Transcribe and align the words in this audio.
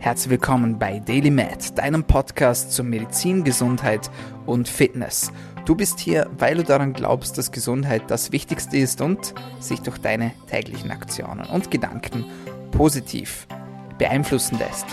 Herzlich 0.00 0.30
willkommen 0.30 0.78
bei 0.78 1.00
Daily 1.00 1.28
Med, 1.30 1.76
deinem 1.76 2.04
Podcast 2.04 2.72
zur 2.72 2.84
Medizin, 2.84 3.42
Gesundheit 3.42 4.08
und 4.46 4.68
Fitness. 4.68 5.32
Du 5.64 5.74
bist 5.74 5.98
hier, 5.98 6.30
weil 6.38 6.56
du 6.56 6.62
daran 6.62 6.92
glaubst, 6.92 7.36
dass 7.36 7.50
Gesundheit 7.50 8.04
das 8.06 8.30
Wichtigste 8.30 8.76
ist 8.78 9.00
und 9.00 9.34
sich 9.58 9.80
durch 9.80 9.98
deine 9.98 10.30
täglichen 10.48 10.92
Aktionen 10.92 11.44
und 11.46 11.72
Gedanken 11.72 12.24
positiv 12.70 13.48
beeinflussen 13.98 14.58
lässt. 14.58 14.86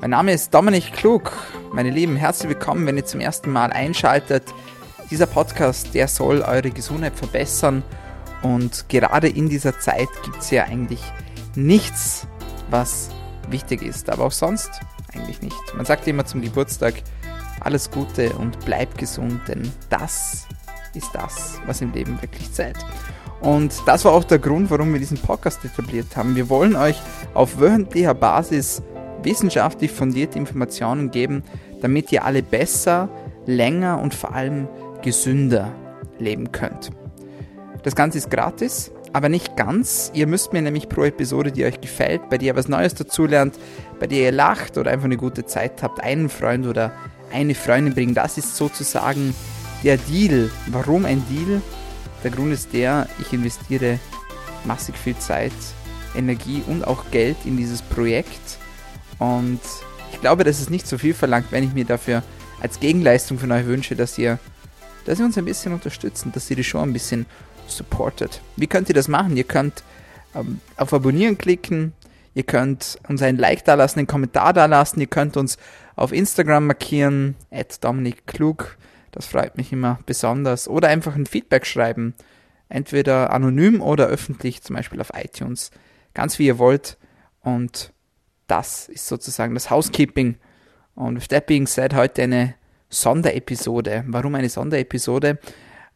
Mein 0.00 0.10
Name 0.10 0.32
ist 0.32 0.54
Dominik 0.54 0.94
Klug. 0.94 1.32
Meine 1.74 1.90
Lieben, 1.90 2.16
herzlich 2.16 2.48
willkommen, 2.48 2.86
wenn 2.86 2.96
ihr 2.96 3.04
zum 3.04 3.20
ersten 3.20 3.52
Mal 3.52 3.70
einschaltet. 3.70 4.54
Dieser 5.10 5.26
Podcast, 5.26 5.92
der 5.92 6.08
soll 6.08 6.40
eure 6.40 6.70
Gesundheit 6.70 7.14
verbessern 7.14 7.82
und 8.42 8.88
gerade 8.88 9.28
in 9.28 9.50
dieser 9.50 9.78
Zeit 9.78 10.08
gibt 10.24 10.38
es 10.38 10.50
ja 10.50 10.64
eigentlich 10.64 11.02
nichts, 11.54 12.26
was 12.70 13.10
wichtig 13.52 13.82
ist, 13.82 14.10
aber 14.10 14.24
auch 14.24 14.32
sonst 14.32 14.70
eigentlich 15.14 15.42
nicht. 15.42 15.56
Man 15.76 15.86
sagt 15.86 16.06
immer 16.06 16.24
zum 16.24 16.42
Geburtstag 16.42 16.94
alles 17.60 17.90
Gute 17.90 18.32
und 18.34 18.58
bleib 18.64 18.96
gesund, 18.96 19.40
denn 19.48 19.70
das 19.88 20.46
ist 20.94 21.10
das, 21.12 21.60
was 21.66 21.80
im 21.80 21.92
Leben 21.92 22.20
wirklich 22.20 22.52
zählt. 22.52 22.78
Und 23.40 23.72
das 23.86 24.04
war 24.04 24.12
auch 24.12 24.24
der 24.24 24.38
Grund, 24.38 24.70
warum 24.70 24.92
wir 24.92 25.00
diesen 25.00 25.18
Podcast 25.18 25.64
etabliert 25.64 26.16
haben. 26.16 26.36
Wir 26.36 26.48
wollen 26.48 26.76
euch 26.76 27.00
auf 27.32 27.58
wöchentlicher 27.58 28.14
Basis 28.14 28.82
wissenschaftlich 29.22 29.90
fundierte 29.90 30.38
Informationen 30.38 31.10
geben, 31.10 31.42
damit 31.80 32.12
ihr 32.12 32.24
alle 32.24 32.42
besser, 32.42 33.08
länger 33.46 34.00
und 34.00 34.14
vor 34.14 34.34
allem 34.34 34.68
gesünder 35.02 35.72
leben 36.18 36.52
könnt. 36.52 36.90
Das 37.82 37.94
Ganze 37.94 38.18
ist 38.18 38.30
gratis 38.30 38.92
aber 39.12 39.28
nicht 39.28 39.56
ganz. 39.56 40.10
Ihr 40.14 40.26
müsst 40.26 40.52
mir 40.52 40.62
nämlich 40.62 40.88
pro 40.88 41.04
Episode, 41.04 41.52
die 41.52 41.64
euch 41.64 41.80
gefällt, 41.80 42.28
bei 42.30 42.38
der 42.38 42.48
ihr 42.48 42.56
was 42.56 42.68
Neues 42.68 42.94
dazulernt, 42.94 43.58
bei 43.98 44.06
der 44.06 44.18
ihr 44.18 44.32
lacht 44.32 44.78
oder 44.78 44.90
einfach 44.90 45.06
eine 45.06 45.16
gute 45.16 45.46
Zeit 45.46 45.82
habt, 45.82 46.02
einen 46.02 46.28
Freund 46.28 46.66
oder 46.66 46.92
eine 47.32 47.54
Freundin 47.54 47.94
bringen. 47.94 48.14
Das 48.14 48.38
ist 48.38 48.56
sozusagen 48.56 49.34
der 49.82 49.96
Deal. 49.96 50.50
Warum 50.68 51.04
ein 51.04 51.22
Deal? 51.28 51.60
Der 52.22 52.30
Grund 52.30 52.52
ist 52.52 52.72
der, 52.72 53.08
ich 53.18 53.32
investiere 53.32 53.98
massig 54.64 54.96
viel 54.96 55.16
Zeit, 55.16 55.52
Energie 56.14 56.62
und 56.66 56.86
auch 56.86 57.10
Geld 57.10 57.36
in 57.44 57.56
dieses 57.56 57.82
Projekt. 57.82 58.58
Und 59.18 59.60
ich 60.12 60.20
glaube, 60.20 60.44
dass 60.44 60.60
es 60.60 60.70
nicht 60.70 60.86
so 60.86 60.98
viel 60.98 61.14
verlangt, 61.14 61.46
wenn 61.50 61.64
ich 61.64 61.72
mir 61.72 61.84
dafür 61.84 62.22
als 62.60 62.78
Gegenleistung 62.78 63.38
von 63.38 63.50
euch 63.52 63.66
wünsche, 63.66 63.96
dass 63.96 64.18
ihr, 64.18 64.38
dass 65.06 65.18
ihr 65.18 65.24
uns 65.24 65.38
ein 65.38 65.46
bisschen 65.46 65.72
unterstützen, 65.72 66.30
dass 66.32 66.50
ihr 66.50 66.56
die 66.56 66.64
Show 66.64 66.80
ein 66.80 66.92
bisschen 66.92 67.24
supportet. 67.70 68.40
Wie 68.56 68.66
könnt 68.66 68.88
ihr 68.88 68.94
das 68.94 69.08
machen? 69.08 69.36
Ihr 69.36 69.44
könnt 69.44 69.82
ähm, 70.34 70.60
auf 70.76 70.92
Abonnieren 70.92 71.38
klicken, 71.38 71.92
ihr 72.34 72.42
könnt 72.42 72.98
uns 73.08 73.22
ein 73.22 73.36
Like 73.36 73.64
da 73.64 73.74
lassen, 73.74 74.00
einen 74.00 74.06
Kommentar 74.08 74.52
da 74.52 74.66
lassen, 74.66 75.00
ihr 75.00 75.06
könnt 75.06 75.36
uns 75.36 75.58
auf 75.96 76.12
Instagram 76.12 76.66
markieren, 76.66 77.36
at 77.50 77.82
Dominik 77.84 78.26
Klug, 78.26 78.76
das 79.12 79.26
freut 79.26 79.56
mich 79.56 79.72
immer 79.72 79.98
besonders, 80.06 80.68
oder 80.68 80.88
einfach 80.88 81.14
ein 81.14 81.26
Feedback 81.26 81.66
schreiben, 81.66 82.14
entweder 82.68 83.32
anonym 83.32 83.80
oder 83.82 84.06
öffentlich, 84.06 84.62
zum 84.62 84.76
Beispiel 84.76 85.00
auf 85.00 85.10
iTunes, 85.14 85.70
ganz 86.14 86.38
wie 86.38 86.46
ihr 86.46 86.58
wollt 86.58 86.96
und 87.42 87.92
das 88.46 88.88
ist 88.88 89.06
sozusagen 89.06 89.54
das 89.54 89.70
Housekeeping. 89.70 90.36
Und 90.94 91.16
with 91.16 91.28
that 91.28 91.46
being 91.46 91.66
said, 91.66 91.94
heute 91.94 92.22
eine 92.22 92.54
Sonderepisode. 92.88 94.04
Warum 94.08 94.34
eine 94.34 94.48
Sonderepisode? 94.48 95.38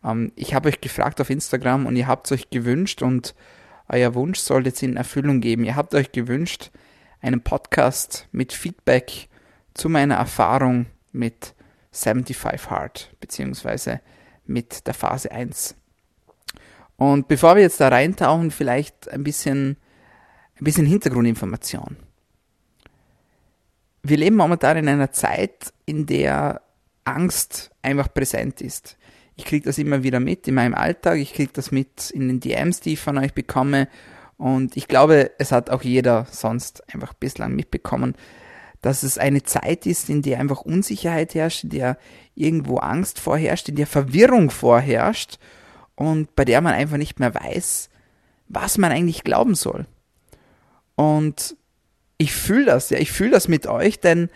Ähm, 0.05 0.33
ich 0.37 0.55
habe 0.55 0.69
euch 0.69 0.81
gefragt 0.81 1.21
auf 1.21 1.31
Instagram 1.31 1.87
und 1.87 1.97
ihr 1.97 2.07
habt 2.07 2.27
es 2.27 2.33
euch 2.33 2.51
gewünscht 2.51 3.03
und 3.03 3.35
euer 3.89 4.15
Wunsch 4.15 4.39
soll 4.39 4.67
jetzt 4.67 4.83
in 4.83 4.97
Erfüllung 4.97 5.41
geben. 5.41 5.65
Ihr 5.65 5.77
habt 5.77 5.95
euch 5.95 6.13
gewünscht, 6.13 6.71
einen 7.21 7.43
Podcast 7.43 8.29
mit 8.33 8.53
Feedback 8.53 9.29
zu 9.75 9.89
meiner 9.89 10.17
Erfahrung 10.17 10.87
mit 11.13 11.55
75 11.93 12.71
Hard 12.71 13.15
beziehungsweise 13.21 14.01
mit 14.47 14.87
der 14.87 14.95
Phase 14.95 15.31
1. 15.31 15.75
Und 16.97 17.29
bevor 17.29 17.57
wir 17.57 17.63
jetzt 17.63 17.81
da 17.81 17.89
reintauchen, 17.89 18.51
vielleicht 18.51 19.09
ein 19.11 19.25
bisschen, 19.25 19.77
ein 20.57 20.65
bisschen 20.65 20.87
Hintergrundinformation. 20.87 21.97
Wir 24.03 24.17
leben 24.19 24.37
momentan 24.37 24.77
in 24.77 24.89
einer 24.89 25.13
Zeit, 25.13 25.73
in 25.87 26.07
der 26.07 26.63
Angst 27.05 27.71
einfach 27.83 28.13
präsent 28.13 28.61
ist. 28.61 28.97
Ich 29.37 29.45
kriege 29.45 29.65
das 29.65 29.79
immer 29.79 30.03
wieder 30.03 30.21
mit 30.21 30.47
in 30.47 30.55
meinem 30.55 30.75
Alltag, 30.75 31.19
ich 31.19 31.35
kriege 31.35 31.53
das 31.53 31.73
mit 31.73 32.11
in 32.11 32.29
den 32.29 32.41
DMs, 32.41 32.81
die 32.81 32.95
ich 32.95 33.01
von 33.01 33.19
euch 33.19 33.35
bekomme. 33.35 33.89
Und 34.37 34.77
ich 34.77 34.89
glaube, 34.89 35.33
es 35.39 35.53
hat 35.53 35.71
auch 35.71 35.83
jeder 35.83 36.27
sonst 36.31 36.83
einfach 36.93 37.15
bislang 37.15 37.55
mitbekommen, 37.55 38.15
dass 38.81 39.03
es 39.03 39.17
eine 39.17 39.43
Zeit 39.43 39.87
ist, 39.87 40.11
in 40.11 40.23
der 40.23 40.41
einfach 40.41 40.61
Unsicherheit 40.61 41.35
herrscht, 41.35 41.65
in 41.65 41.71
der 41.71 41.97
irgendwo 42.35 42.77
Angst 42.77 43.19
vorherrscht, 43.19 43.69
in 43.69 43.77
der 43.77 43.87
Verwirrung 43.87 44.51
vorherrscht 44.51 45.39
und 45.97 46.35
bei 46.37 46.45
der 46.45 46.61
man 46.61 46.75
einfach 46.75 46.97
nicht 46.97 47.19
mehr 47.19 47.35
weiß, 47.35 47.89
was 48.49 48.79
man 48.79 48.93
eigentlich 48.93 49.25
glauben 49.25 49.55
soll. 49.55 49.87
Und 50.97 51.57
ich 52.19 52.35
fühle 52.35 52.67
das, 52.67 52.91
ja, 52.91 52.99
ich 52.99 53.11
fühle 53.11 53.31
das 53.31 53.49
mit 53.49 53.67
euch, 53.67 54.01
denn 54.01 54.29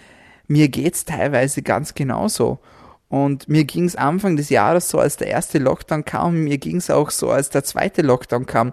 mir 0.46 0.68
geht's 0.68 1.04
teilweise 1.04 1.62
ganz 1.62 1.94
genauso. 1.94 2.58
Und 3.08 3.48
mir 3.48 3.64
ging 3.64 3.84
es 3.84 3.96
Anfang 3.96 4.36
des 4.36 4.50
Jahres 4.50 4.90
so, 4.90 4.98
als 4.98 5.16
der 5.16 5.28
erste 5.28 5.58
Lockdown 5.58 6.04
kam, 6.04 6.44
mir 6.44 6.58
ging 6.58 6.76
es 6.76 6.90
auch 6.90 7.10
so, 7.10 7.30
als 7.30 7.48
der 7.48 7.64
zweite 7.64 8.02
Lockdown 8.02 8.46
kam. 8.46 8.72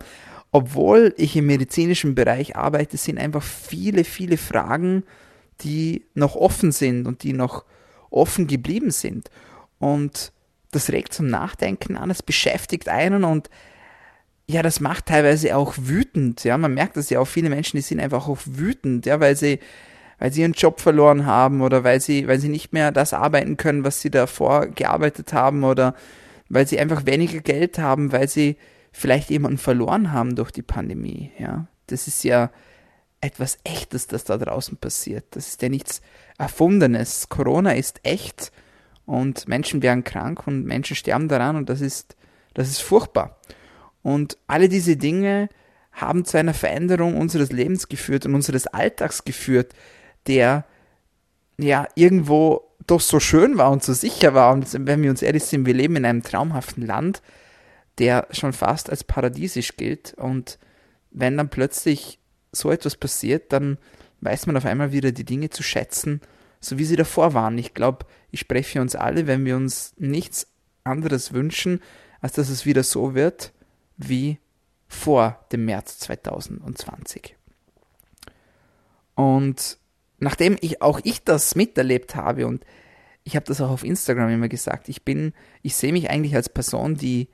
Obwohl 0.52 1.14
ich 1.18 1.36
im 1.36 1.48
medizinischen 1.48 2.16
Bereich 2.16 2.56
arbeite, 2.56 2.98
sind 2.98 3.18
einfach 3.18 3.44
viele, 3.44 4.04
viele 4.04 4.38
Fragen, 4.38 5.04
die 5.62 6.06
noch 6.14 6.36
offen 6.36 6.72
sind 6.72 7.08
und 7.08 7.24
die 7.24 7.34
noch 7.34 7.66
offen 8.10 8.48
geblieben 8.48 8.92
sind. 8.92 9.30
Und 9.80 10.32
das 10.72 10.92
regt 10.92 11.14
zum 11.14 11.28
Nachdenken 11.28 11.96
an, 11.96 12.10
es 12.10 12.24
beschäftigt 12.24 12.90
einen 12.90 13.24
und 13.24 13.50
ja, 14.48 14.62
das 14.62 14.80
macht 14.80 15.08
teilweise 15.08 15.56
auch 15.56 15.74
wütend. 15.78 16.44
Ja, 16.44 16.58
man 16.58 16.74
merkt 16.74 16.98
das 16.98 17.10
ja 17.10 17.20
auch 17.20 17.26
viele 17.26 17.50
Menschen, 17.50 17.78
die 17.78 17.82
sind 17.82 18.00
einfach 18.00 18.28
auch 18.28 18.40
wütend, 18.46 19.06
ja, 19.06 19.20
weil 19.20 19.36
sie 19.36 19.60
weil 20.20 20.32
sie 20.32 20.42
ihren 20.42 20.54
Job 20.54 20.80
verloren 20.80 21.26
haben 21.26 21.62
oder 21.62 21.84
weil 21.84 22.00
sie, 22.00 22.28
weil 22.28 22.40
sie 22.40 22.50
nicht 22.50 22.74
mehr 22.74 22.92
das 22.92 23.14
arbeiten 23.14 23.58
können, 23.58 23.84
was 23.84 24.02
sie 24.02 24.10
davor 24.10 24.68
gearbeitet 24.68 25.34
haben 25.34 25.64
oder 25.64 25.96
weil 26.50 26.68
sie 26.68 26.80
einfach 26.80 27.06
weniger 27.06 27.40
Geld 27.40 27.80
haben, 27.80 28.12
weil 28.12 28.28
sie 28.28 28.58
vielleicht 28.92 29.30
jemanden 29.30 29.58
verloren 29.58 30.12
haben 30.12 30.36
durch 30.36 30.52
die 30.52 30.62
Pandemie, 30.62 31.32
ja. 31.38 31.68
Das 31.88 32.08
ist 32.08 32.24
ja 32.24 32.50
etwas 33.22 33.60
Echtes, 33.64 34.08
das 34.08 34.24
da 34.24 34.38
draußen 34.38 34.78
passiert. 34.78 35.26
Das 35.32 35.48
ist 35.48 35.62
ja 35.62 35.70
nichts 35.70 36.02
Erfundenes. 36.38 37.30
Corona 37.30 37.74
ist 37.74 38.00
echt 38.04 38.52
und 39.06 39.48
Menschen 39.48 39.82
werden 39.82 40.04
krank 40.04 40.48
und 40.48 40.66
Menschen 40.66 40.96
sterben 40.96 41.28
daran 41.28 41.56
und 41.56 41.70
das 41.70 41.82
ist, 41.82 42.16
das 42.54 42.70
ist 42.70 42.82
furchtbar. 42.82 43.40
Und 44.02 44.38
alle 44.48 44.70
diese 44.70 44.98
Dinge 44.98 45.50
haben 45.92 46.26
zu 46.26 46.38
einer 46.38 46.54
Veränderung 46.54 47.18
unseres 47.18 47.52
Lebens 47.52 47.88
geführt 47.88 48.26
und 48.26 48.36
unseres 48.36 48.68
Alltags 48.68 49.24
geführt, 49.24 49.74
der 50.28 50.66
ja 51.58 51.88
irgendwo 51.96 52.66
doch 52.88 53.02
so 53.02 53.20
schön 53.20 53.58
war 53.58 53.72
und 53.72 53.84
so 53.84 53.94
sicher 53.94 54.34
war. 54.34 54.54
Und 54.54 54.68
wenn 54.86 55.02
wir 55.02 55.10
uns 55.10 55.22
ehrlich 55.22 55.44
sind, 55.44 55.66
wir 55.66 55.74
leben 55.74 55.96
in 55.96 56.06
einem 56.06 56.24
traumhaften 56.24 56.86
Land, 56.86 57.22
der 57.98 58.28
schon 58.32 58.54
fast 58.54 58.90
als 58.90 59.04
paradiesisch 59.04 59.76
gilt. 59.78 60.14
Und 60.16 60.60
wenn 61.12 61.38
dann 61.38 61.50
plötzlich 61.50 62.20
so 62.52 62.72
etwas 62.72 62.96
passiert, 62.96 63.52
dann 63.54 63.78
weiß 64.22 64.48
man 64.48 64.58
auf 64.58 64.66
einmal 64.66 64.92
wieder 64.92 65.12
die 65.12 65.26
Dinge 65.26 65.50
zu 65.50 65.64
schätzen, 65.64 66.22
so 66.60 66.78
wie 66.78 66.86
sie 66.86 66.96
davor 66.96 67.34
waren. 67.34 67.58
Ich 67.58 67.74
glaube, 67.74 68.06
ich 68.32 68.40
spreche 68.42 68.72
für 68.72 68.82
uns 68.82 68.96
alle, 68.96 69.28
wenn 69.28 69.46
wir 69.46 69.56
uns 69.56 69.94
nichts 69.98 70.48
anderes 70.84 71.34
wünschen, 71.34 71.82
als 72.22 72.34
dass 72.34 72.50
es 72.50 72.66
wieder 72.66 72.84
so 72.84 73.16
wird 73.16 73.54
wie 73.98 74.40
vor 74.88 75.46
dem 75.52 75.66
März 75.66 76.00
2020. 76.00 77.36
Und 79.16 79.78
nachdem 80.20 80.58
ich 80.62 80.82
auch 80.82 81.00
ich 81.04 81.24
das 81.24 81.56
miterlebt 81.56 82.16
habe 82.16 82.48
und 82.48 82.66
ich 83.24 83.36
habe 83.36 83.46
das 83.46 83.60
auch 83.60 83.72
auf 83.72 83.84
Instagram 83.84 84.30
immer 84.30 84.48
gesagt, 84.48 84.88
ich 84.88 85.04
bin, 85.04 85.34
ich 85.64 85.76
sehe 85.76 85.92
mich 85.92 86.10
eigentlich 86.10 86.36
als 86.36 86.48
Person, 86.48 86.96
die, 86.96 87.28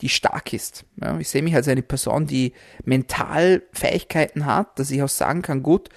die 0.00 0.08
stark 0.08 0.52
ist. 0.54 0.86
Ja, 0.96 1.18
ich 1.18 1.28
sehe 1.28 1.42
mich 1.42 1.54
als 1.54 1.68
eine 1.68 1.82
Person, 1.82 2.26
die 2.26 2.54
mental 2.84 3.62
Fähigkeiten 3.72 4.46
hat, 4.46 4.78
dass 4.78 4.90
ich 4.90 5.02
auch 5.02 5.08
sagen 5.08 5.42
kann, 5.42 5.62
gut, 5.62 5.90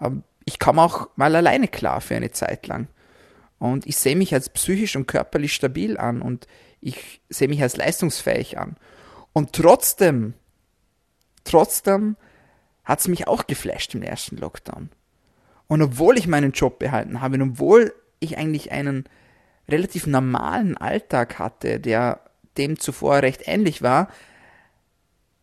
ähm, 0.00 0.22
ich 0.44 0.60
komme 0.60 0.82
auch 0.82 1.08
mal 1.16 1.34
alleine 1.34 1.66
klar 1.66 2.00
für 2.00 2.14
eine 2.14 2.30
Zeit 2.30 2.68
lang. 2.68 2.86
Und 3.58 3.86
ich 3.86 3.96
sehe 3.96 4.14
mich 4.14 4.32
als 4.32 4.50
psychisch 4.50 4.94
und 4.94 5.06
körperlich 5.06 5.54
stabil 5.54 5.98
an 5.98 6.22
und 6.22 6.46
ich 6.80 7.20
sehe 7.28 7.48
mich 7.48 7.62
als 7.62 7.76
leistungsfähig 7.76 8.58
an. 8.58 8.76
Und 9.32 9.52
trotzdem, 9.52 10.34
trotzdem 11.42 12.16
hat 12.84 13.00
es 13.00 13.08
mich 13.08 13.26
auch 13.26 13.48
geflasht 13.48 13.94
im 13.94 14.02
ersten 14.02 14.36
Lockdown. 14.36 14.90
Und 15.68 15.82
obwohl 15.82 16.16
ich 16.18 16.26
meinen 16.26 16.52
Job 16.52 16.78
behalten 16.78 17.20
habe 17.20 17.36
und 17.36 17.42
obwohl 17.42 17.94
ich 18.20 18.38
eigentlich 18.38 18.72
einen 18.72 19.04
relativ 19.68 20.06
normalen 20.06 20.76
Alltag 20.76 21.38
hatte, 21.38 21.80
der 21.80 22.20
dem 22.56 22.78
zuvor 22.78 23.22
recht 23.22 23.42
ähnlich 23.46 23.82
war, 23.82 24.08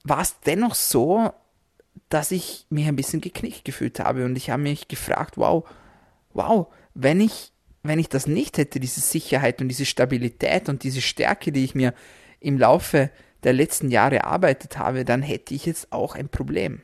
war 0.04 0.22
es 0.22 0.40
dennoch 0.46 0.75
so, 0.75 1.31
dass 2.10 2.31
ich 2.31 2.66
mich 2.70 2.88
ein 2.88 2.96
bisschen 2.96 3.22
geknickt 3.22 3.66
gefühlt 3.66 4.00
habe 4.00 4.25
und 4.25 4.36
ich 4.36 4.50
habe 4.50 4.62
mich 4.62 4.88
gefragt, 4.88 5.38
wow, 5.38 5.68
wow, 6.34 6.68
wenn 6.94 7.22
ich, 7.22 7.52
wenn 7.84 8.00
ich 8.00 8.10
das 8.10 8.28
nicht 8.28 8.58
hätte, 8.58 8.80
diese 8.80 9.02
Sicherheit 9.02 9.62
und 9.62 9.68
diese 9.68 9.86
Stabilität 9.86 10.69
und 10.69 10.84
diese 10.84 11.02
Stärke, 11.02 11.52
die 11.52 11.64
ich 11.64 11.76
mir 11.76 11.94
im 12.40 12.58
Laufe 12.58 13.10
der 13.44 13.54
letzten 13.54 13.90
Jahre 13.90 14.18
erarbeitet 14.18 14.78
habe, 14.78 15.06
dann 15.06 15.22
hätte 15.22 15.54
ich 15.54 15.66
jetzt 15.66 15.92
auch 15.92 16.16
ein 16.16 16.30
Problem. 16.30 16.81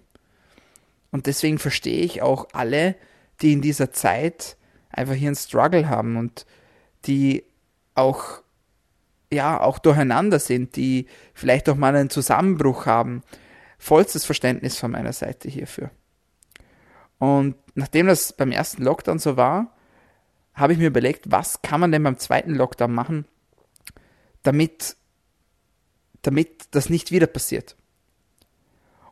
Und 1.12 1.26
deswegen 1.26 1.58
verstehe 1.58 2.04
ich 2.04 2.22
auch 2.22 2.48
alle, 2.54 2.96
die 3.42 3.54
in 3.54 3.62
dieser 3.62 3.92
Zeit 3.92 4.58
einfach 4.90 5.14
hier 5.14 5.30
einen 5.30 5.36
Struggle 5.36 5.88
haben 5.88 6.18
und 6.18 6.46
die 7.06 7.44
auch 7.96 8.42
ja 9.32 9.60
auch 9.62 9.80
durcheinander 9.80 10.40
sind, 10.40 10.76
die 10.76 11.06
vielleicht 11.34 11.70
auch 11.70 11.76
mal 11.76 11.96
einen 11.96 12.10
Zusammenbruch 12.10 12.86
haben. 12.86 13.24
Vollstes 13.78 14.26
Verständnis 14.26 14.78
von 14.78 14.92
meiner 14.92 15.14
Seite 15.14 15.50
hierfür. 15.50 15.92
Und 17.20 17.56
nachdem 17.76 18.08
das 18.08 18.34
beim 18.34 18.52
ersten 18.52 18.84
Lockdown 18.84 19.20
so 19.20 19.38
war, 19.38 19.76
habe 20.54 20.74
ich 20.74 20.80
mir 20.80 20.88
überlegt, 20.88 21.32
was 21.32 21.62
kann 21.62 21.80
man 21.80 21.92
denn 21.92 22.04
beim 22.04 22.18
zweiten 22.18 22.56
Lockdown 22.56 22.94
machen, 22.94 23.26
damit, 24.44 24.98
damit 26.22 26.68
das 26.72 26.90
nicht 26.90 27.12
wieder 27.12 27.28
passiert. 27.28 27.76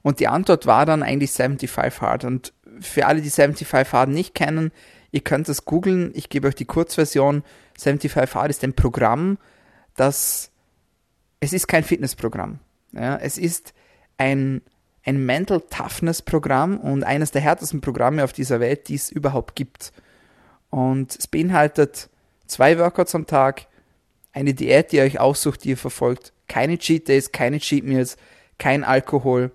Und 0.02 0.20
die 0.20 0.28
Antwort 0.28 0.66
war 0.66 0.86
dann 0.86 1.04
eigentlich 1.04 1.32
75 1.32 2.02
Hard. 2.02 2.24
Und 2.24 2.54
für 2.82 3.06
alle, 3.06 3.22
die 3.22 3.30
75 3.30 3.94
Hard 3.94 4.10
nicht 4.10 4.36
kennen, 4.36 4.72
ihr 5.12 5.22
könnt 5.22 5.50
das 5.50 5.66
googeln. 5.66 6.12
Ich 6.14 6.30
gebe 6.30 6.48
euch 6.48 6.56
die 6.56 6.66
Kurzversion. 6.66 7.44
75 7.80 8.36
Hard 8.36 8.50
ist 8.50 8.64
ein 8.64 8.74
Programm, 8.74 9.38
das, 9.96 10.52
es 11.40 11.54
ist 11.54 11.68
kein 11.68 11.84
Fitnessprogramm. 11.84 12.60
Ja, 12.94 13.18
es 13.18 13.38
ist 13.38 13.74
ein, 14.18 14.62
ein 15.06 15.26
Mental 15.26 15.62
Toughness 15.62 16.22
Programm 16.22 16.78
und 16.78 17.04
eines 17.04 17.32
der 17.32 17.42
härtesten 17.42 17.82
Programme 17.82 18.24
auf 18.24 18.34
dieser 18.34 18.60
Welt, 18.60 18.88
die 18.88 18.96
es 18.96 19.12
überhaupt 19.12 19.56
gibt. 19.56 19.92
Und 20.70 21.16
es 21.18 21.28
beinhaltet 21.28 22.10
zwei 22.46 22.78
Workouts 22.80 23.16
am 23.16 23.26
Tag, 23.28 23.68
eine 24.34 24.54
Diät, 24.54 24.92
die 24.92 24.98
ihr 24.98 25.04
euch 25.04 25.20
aussucht, 25.20 25.64
die 25.64 25.70
ihr 25.70 25.78
verfolgt, 25.78 26.34
keine 26.48 26.78
Cheat 26.78 27.08
Days, 27.08 27.32
keine 27.32 27.60
Cheat 27.60 27.84
Meals, 27.84 28.18
kein 28.58 28.84
Alkohol. 28.84 29.52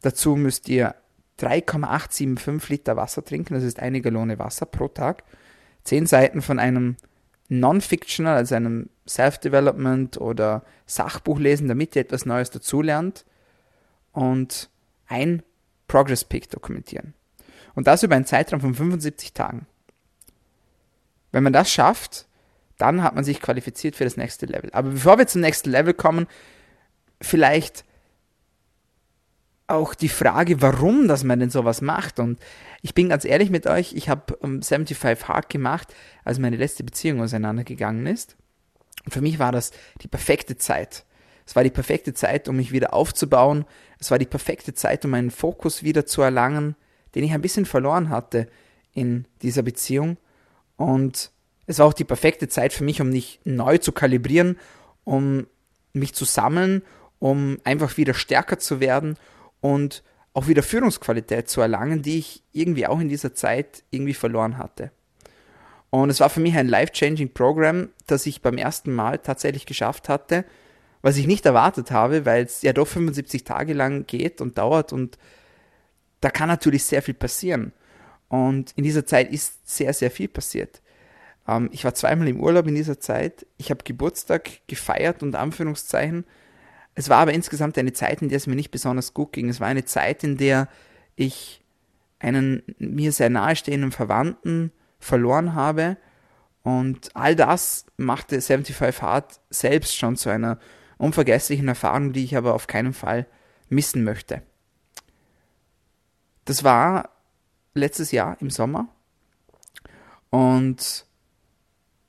Dazu 0.00 0.36
müsst 0.36 0.68
ihr 0.68 0.94
3,875 1.38 2.68
Liter 2.68 2.96
Wasser 2.96 3.24
trinken, 3.24 3.54
das 3.54 3.64
ist 3.64 3.80
eine 3.80 4.00
Gallone 4.00 4.38
Wasser 4.38 4.66
pro 4.66 4.88
Tag. 4.88 5.24
Zehn 5.84 6.06
Seiten 6.06 6.42
von 6.42 6.58
einem 6.58 6.96
Non-Fictional, 7.48 8.36
also 8.36 8.54
einem 8.54 8.90
Self-Development 9.08 10.20
oder 10.20 10.64
Sachbuch 10.86 11.38
lesen, 11.38 11.68
damit 11.68 11.96
ihr 11.96 12.02
etwas 12.02 12.26
Neues 12.26 12.50
dazulernt 12.50 13.24
und 14.12 14.68
ein 15.06 15.42
Progress 15.86 16.24
Pick 16.24 16.50
dokumentieren. 16.50 17.14
Und 17.74 17.86
das 17.86 18.02
über 18.02 18.16
einen 18.16 18.26
Zeitraum 18.26 18.60
von 18.60 18.74
75 18.74 19.32
Tagen. 19.32 19.66
Wenn 21.32 21.42
man 21.42 21.52
das 21.52 21.70
schafft, 21.70 22.26
dann 22.76 23.02
hat 23.02 23.14
man 23.14 23.24
sich 23.24 23.40
qualifiziert 23.40 23.96
für 23.96 24.04
das 24.04 24.16
nächste 24.16 24.46
Level. 24.46 24.70
Aber 24.72 24.90
bevor 24.90 25.18
wir 25.18 25.26
zum 25.26 25.40
nächsten 25.40 25.70
Level 25.70 25.94
kommen, 25.94 26.26
vielleicht 27.20 27.84
auch 29.68 29.94
die 29.94 30.08
Frage, 30.08 30.60
warum 30.62 31.08
dass 31.08 31.24
man 31.24 31.38
denn 31.38 31.50
sowas 31.50 31.80
macht. 31.80 32.18
Und 32.18 32.40
ich 32.82 32.94
bin 32.94 33.10
ganz 33.10 33.24
ehrlich 33.24 33.50
mit 33.50 33.66
euch, 33.66 33.92
ich 33.92 34.08
habe 34.08 34.34
um, 34.36 34.62
75 34.62 35.28
Hard 35.28 35.48
gemacht, 35.48 35.94
als 36.24 36.38
meine 36.38 36.56
letzte 36.56 36.84
Beziehung 36.84 37.20
auseinandergegangen 37.20 38.06
ist. 38.06 38.36
Und 39.04 39.12
für 39.12 39.20
mich 39.20 39.38
war 39.38 39.52
das 39.52 39.70
die 40.02 40.08
perfekte 40.08 40.56
Zeit. 40.56 41.04
Es 41.46 41.54
war 41.54 41.64
die 41.64 41.70
perfekte 41.70 42.12
Zeit, 42.12 42.48
um 42.48 42.56
mich 42.56 42.72
wieder 42.72 42.92
aufzubauen. 42.92 43.64
Es 43.98 44.10
war 44.10 44.18
die 44.18 44.26
perfekte 44.26 44.74
Zeit, 44.74 45.04
um 45.04 45.12
meinen 45.12 45.30
Fokus 45.30 45.82
wieder 45.82 46.04
zu 46.04 46.22
erlangen, 46.22 46.74
den 47.14 47.24
ich 47.24 47.32
ein 47.32 47.40
bisschen 47.40 47.64
verloren 47.64 48.10
hatte 48.10 48.48
in 48.92 49.26
dieser 49.42 49.62
Beziehung. 49.62 50.18
Und 50.76 51.30
es 51.66 51.78
war 51.78 51.86
auch 51.86 51.94
die 51.94 52.04
perfekte 52.04 52.48
Zeit 52.48 52.72
für 52.72 52.84
mich, 52.84 53.00
um 53.00 53.10
mich 53.10 53.40
neu 53.44 53.78
zu 53.78 53.92
kalibrieren, 53.92 54.58
um 55.04 55.46
mich 55.92 56.14
zu 56.14 56.24
sammeln, 56.24 56.82
um 57.18 57.58
einfach 57.64 57.96
wieder 57.96 58.14
stärker 58.14 58.58
zu 58.58 58.80
werden 58.80 59.16
und 59.60 60.02
auch 60.34 60.46
wieder 60.46 60.62
Führungsqualität 60.62 61.48
zu 61.48 61.60
erlangen, 61.60 62.02
die 62.02 62.18
ich 62.18 62.42
irgendwie 62.52 62.86
auch 62.86 63.00
in 63.00 63.08
dieser 63.08 63.34
Zeit 63.34 63.82
irgendwie 63.90 64.14
verloren 64.14 64.58
hatte. 64.58 64.92
Und 65.90 66.10
es 66.10 66.20
war 66.20 66.30
für 66.30 66.40
mich 66.40 66.56
ein 66.56 66.68
life-changing 66.68 67.32
Programm, 67.32 67.88
das 68.06 68.26
ich 68.26 68.42
beim 68.42 68.58
ersten 68.58 68.92
Mal 68.92 69.18
tatsächlich 69.18 69.66
geschafft 69.66 70.08
hatte, 70.08 70.44
was 71.02 71.16
ich 71.16 71.26
nicht 71.26 71.46
erwartet 71.46 71.90
habe, 71.90 72.26
weil 72.26 72.44
es 72.44 72.62
ja 72.62 72.72
doch 72.72 72.86
75 72.86 73.44
Tage 73.44 73.72
lang 73.72 74.06
geht 74.06 74.40
und 74.40 74.58
dauert 74.58 74.92
und 74.92 75.18
da 76.20 76.30
kann 76.30 76.48
natürlich 76.48 76.84
sehr 76.84 77.02
viel 77.02 77.14
passieren. 77.14 77.72
Und 78.28 78.72
in 78.76 78.84
dieser 78.84 79.06
Zeit 79.06 79.32
ist 79.32 79.66
sehr, 79.66 79.94
sehr 79.94 80.10
viel 80.10 80.28
passiert. 80.28 80.82
Ähm, 81.46 81.70
ich 81.72 81.84
war 81.84 81.94
zweimal 81.94 82.28
im 82.28 82.40
Urlaub 82.40 82.66
in 82.66 82.74
dieser 82.74 83.00
Zeit. 83.00 83.46
Ich 83.56 83.70
habe 83.70 83.84
Geburtstag 83.84 84.66
gefeiert 84.66 85.22
und 85.22 85.34
Anführungszeichen 85.34 86.24
es 86.98 87.08
war 87.08 87.18
aber 87.18 87.32
insgesamt 87.32 87.78
eine 87.78 87.92
Zeit, 87.92 88.22
in 88.22 88.28
der 88.28 88.38
es 88.38 88.48
mir 88.48 88.56
nicht 88.56 88.72
besonders 88.72 89.14
gut 89.14 89.32
ging. 89.32 89.48
Es 89.48 89.60
war 89.60 89.68
eine 89.68 89.84
Zeit, 89.84 90.24
in 90.24 90.36
der 90.36 90.66
ich 91.14 91.62
einen 92.18 92.64
mir 92.78 93.12
sehr 93.12 93.30
nahestehenden 93.30 93.92
Verwandten 93.92 94.72
verloren 94.98 95.54
habe. 95.54 95.96
Und 96.64 97.14
all 97.14 97.36
das 97.36 97.86
machte 97.98 98.40
75 98.40 99.00
Hard 99.00 99.38
selbst 99.48 99.96
schon 99.96 100.16
zu 100.16 100.28
einer 100.28 100.58
unvergesslichen 100.96 101.68
Erfahrung, 101.68 102.12
die 102.12 102.24
ich 102.24 102.36
aber 102.36 102.52
auf 102.52 102.66
keinen 102.66 102.92
Fall 102.92 103.28
missen 103.68 104.02
möchte. 104.02 104.42
Das 106.46 106.64
war 106.64 107.10
letztes 107.74 108.10
Jahr 108.10 108.36
im 108.40 108.50
Sommer. 108.50 108.88
Und 110.30 111.06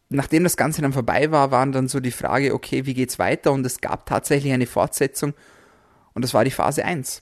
nachdem 0.09 0.43
das 0.43 0.57
Ganze 0.57 0.81
dann 0.81 0.93
vorbei 0.93 1.31
war, 1.31 1.51
waren 1.51 1.71
dann 1.71 1.87
so 1.87 1.99
die 1.99 2.11
Frage, 2.11 2.53
okay, 2.53 2.85
wie 2.85 2.93
geht's 2.93 3.19
weiter? 3.19 3.51
Und 3.51 3.65
es 3.65 3.79
gab 3.79 4.05
tatsächlich 4.05 4.51
eine 4.51 4.65
Fortsetzung 4.65 5.33
und 6.13 6.23
das 6.23 6.33
war 6.33 6.43
die 6.43 6.51
Phase 6.51 6.83
1. 6.83 7.21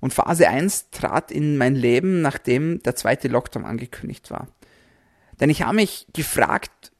Und 0.00 0.14
Phase 0.14 0.48
1 0.48 0.90
trat 0.90 1.32
in 1.32 1.58
mein 1.58 1.74
Leben, 1.74 2.22
nachdem 2.22 2.80
der 2.84 2.94
zweite 2.94 3.26
Lockdown 3.26 3.64
angekündigt 3.64 4.30
war. 4.30 4.46
Denn 5.40 5.50
ich 5.50 5.62
habe 5.62 5.74
mich 5.74 6.06
gefragt, 6.12 6.92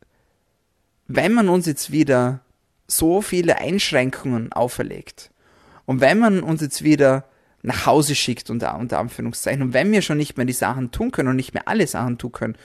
wenn 1.07 1.33
man 1.33 1.49
uns 1.49 1.67
jetzt 1.67 1.93
wieder 1.93 2.41
so 2.89 3.23
viele 3.23 3.59
Einschränkungen 3.59 4.53
auferlegt 4.53 5.31
und 5.87 6.01
wenn 6.01 6.19
man 6.19 6.43
uns 6.43 6.61
jetzt 6.61 6.83
wieder 6.83 7.25
nach 7.63 7.87
Hause 7.87 8.15
schickt, 8.15 8.51
unter, 8.51 8.77
unter 8.77 8.99
Anführungszeichen, 8.99 9.63
und 9.63 9.73
wenn 9.73 9.93
wir 9.93 10.03
schon 10.03 10.19
nicht 10.19 10.37
mehr 10.37 10.47
die 10.47 10.53
Sachen 10.53 10.91
tun 10.91 11.11
können 11.11 11.29
und 11.29 11.37
nicht 11.37 11.55
mehr 11.55 11.69
alle 11.69 11.87
Sachen 11.87 12.19
tun 12.19 12.33
können, 12.33 12.57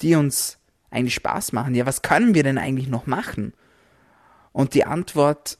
die 0.00 0.14
uns 0.14 0.58
eigentlich 0.92 1.14
Spaß 1.14 1.52
machen. 1.52 1.74
Ja, 1.74 1.86
was 1.86 2.02
können 2.02 2.34
wir 2.34 2.42
denn 2.42 2.58
eigentlich 2.58 2.88
noch 2.88 3.06
machen? 3.06 3.54
Und 4.52 4.74
die 4.74 4.84
Antwort 4.84 5.58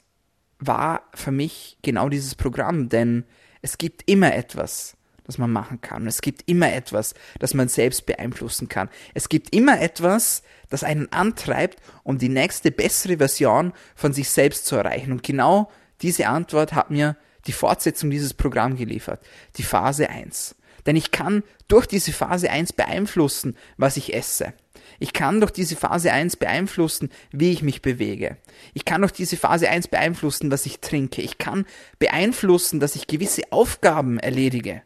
war 0.59 1.03
für 1.15 1.33
mich 1.33 1.79
genau 1.83 2.09
dieses 2.09 2.35
Programm, 2.35 2.89
denn 2.89 3.25
es 3.63 3.79
gibt 3.79 4.09
immer 4.09 4.35
etwas, 4.35 4.97
das 5.25 5.39
man 5.39 5.51
machen 5.51 5.81
kann. 5.81 6.07
Es 6.07 6.21
gibt 6.21 6.49
immer 6.49 6.73
etwas, 6.73 7.15
das 7.39 7.55
man 7.55 7.69
selbst 7.69 8.07
beeinflussen 8.07 8.69
kann. 8.69 8.89
Es 9.15 9.29
gibt 9.29 9.55
immer 9.55 9.81
etwas, 9.81 10.43
das 10.69 10.85
einen 10.85 11.11
antreibt, 11.13 11.81
um 12.03 12.19
die 12.19 12.29
nächste 12.29 12.71
bessere 12.71 13.19
Version 13.19 13.73
von 13.95 14.13
sich 14.13 14.29
selbst 14.31 14.67
zu 14.67 14.77
erreichen. 14.77 15.13
Und 15.13 15.23
genau 15.23 15.71
diese 16.03 16.27
Antwort 16.29 16.73
hat 16.73 16.91
mir 16.91 17.17
die 17.47 17.53
Fortsetzung 17.53 18.11
dieses 18.11 18.35
Programms 18.35 18.79
geliefert. 18.79 19.25
Die 19.57 19.63
Phase 19.63 20.09
1. 20.11 20.57
Denn 20.87 20.97
ich 20.97 21.11
kann 21.13 21.43
durch 21.69 21.87
diese 21.87 22.13
Phase 22.13 22.51
1 22.51 22.73
beeinflussen, 22.73 23.57
was 23.77 23.97
ich 23.97 24.15
esse. 24.15 24.53
Ich 25.03 25.13
kann 25.13 25.41
durch 25.41 25.51
diese 25.51 25.75
Phase 25.75 26.13
1 26.13 26.37
beeinflussen, 26.37 27.11
wie 27.33 27.51
ich 27.51 27.65
mich 27.65 27.83
bewege. 27.83 28.37
Ich 28.73 28.85
kann 28.85 29.01
durch 29.01 29.11
diese 29.11 29.37
Phase 29.37 29.69
1 29.69 29.89
beeinflussen, 29.89 30.53
was 30.53 30.65
ich 30.65 30.79
trinke. 30.79 31.23
Ich 31.23 31.39
kann 31.39 31.67
beeinflussen, 31.99 32.79
dass 32.79 32.95
ich 32.95 33.09
gewisse 33.09 33.43
Aufgaben 33.51 34.21
erledige. 34.21 34.83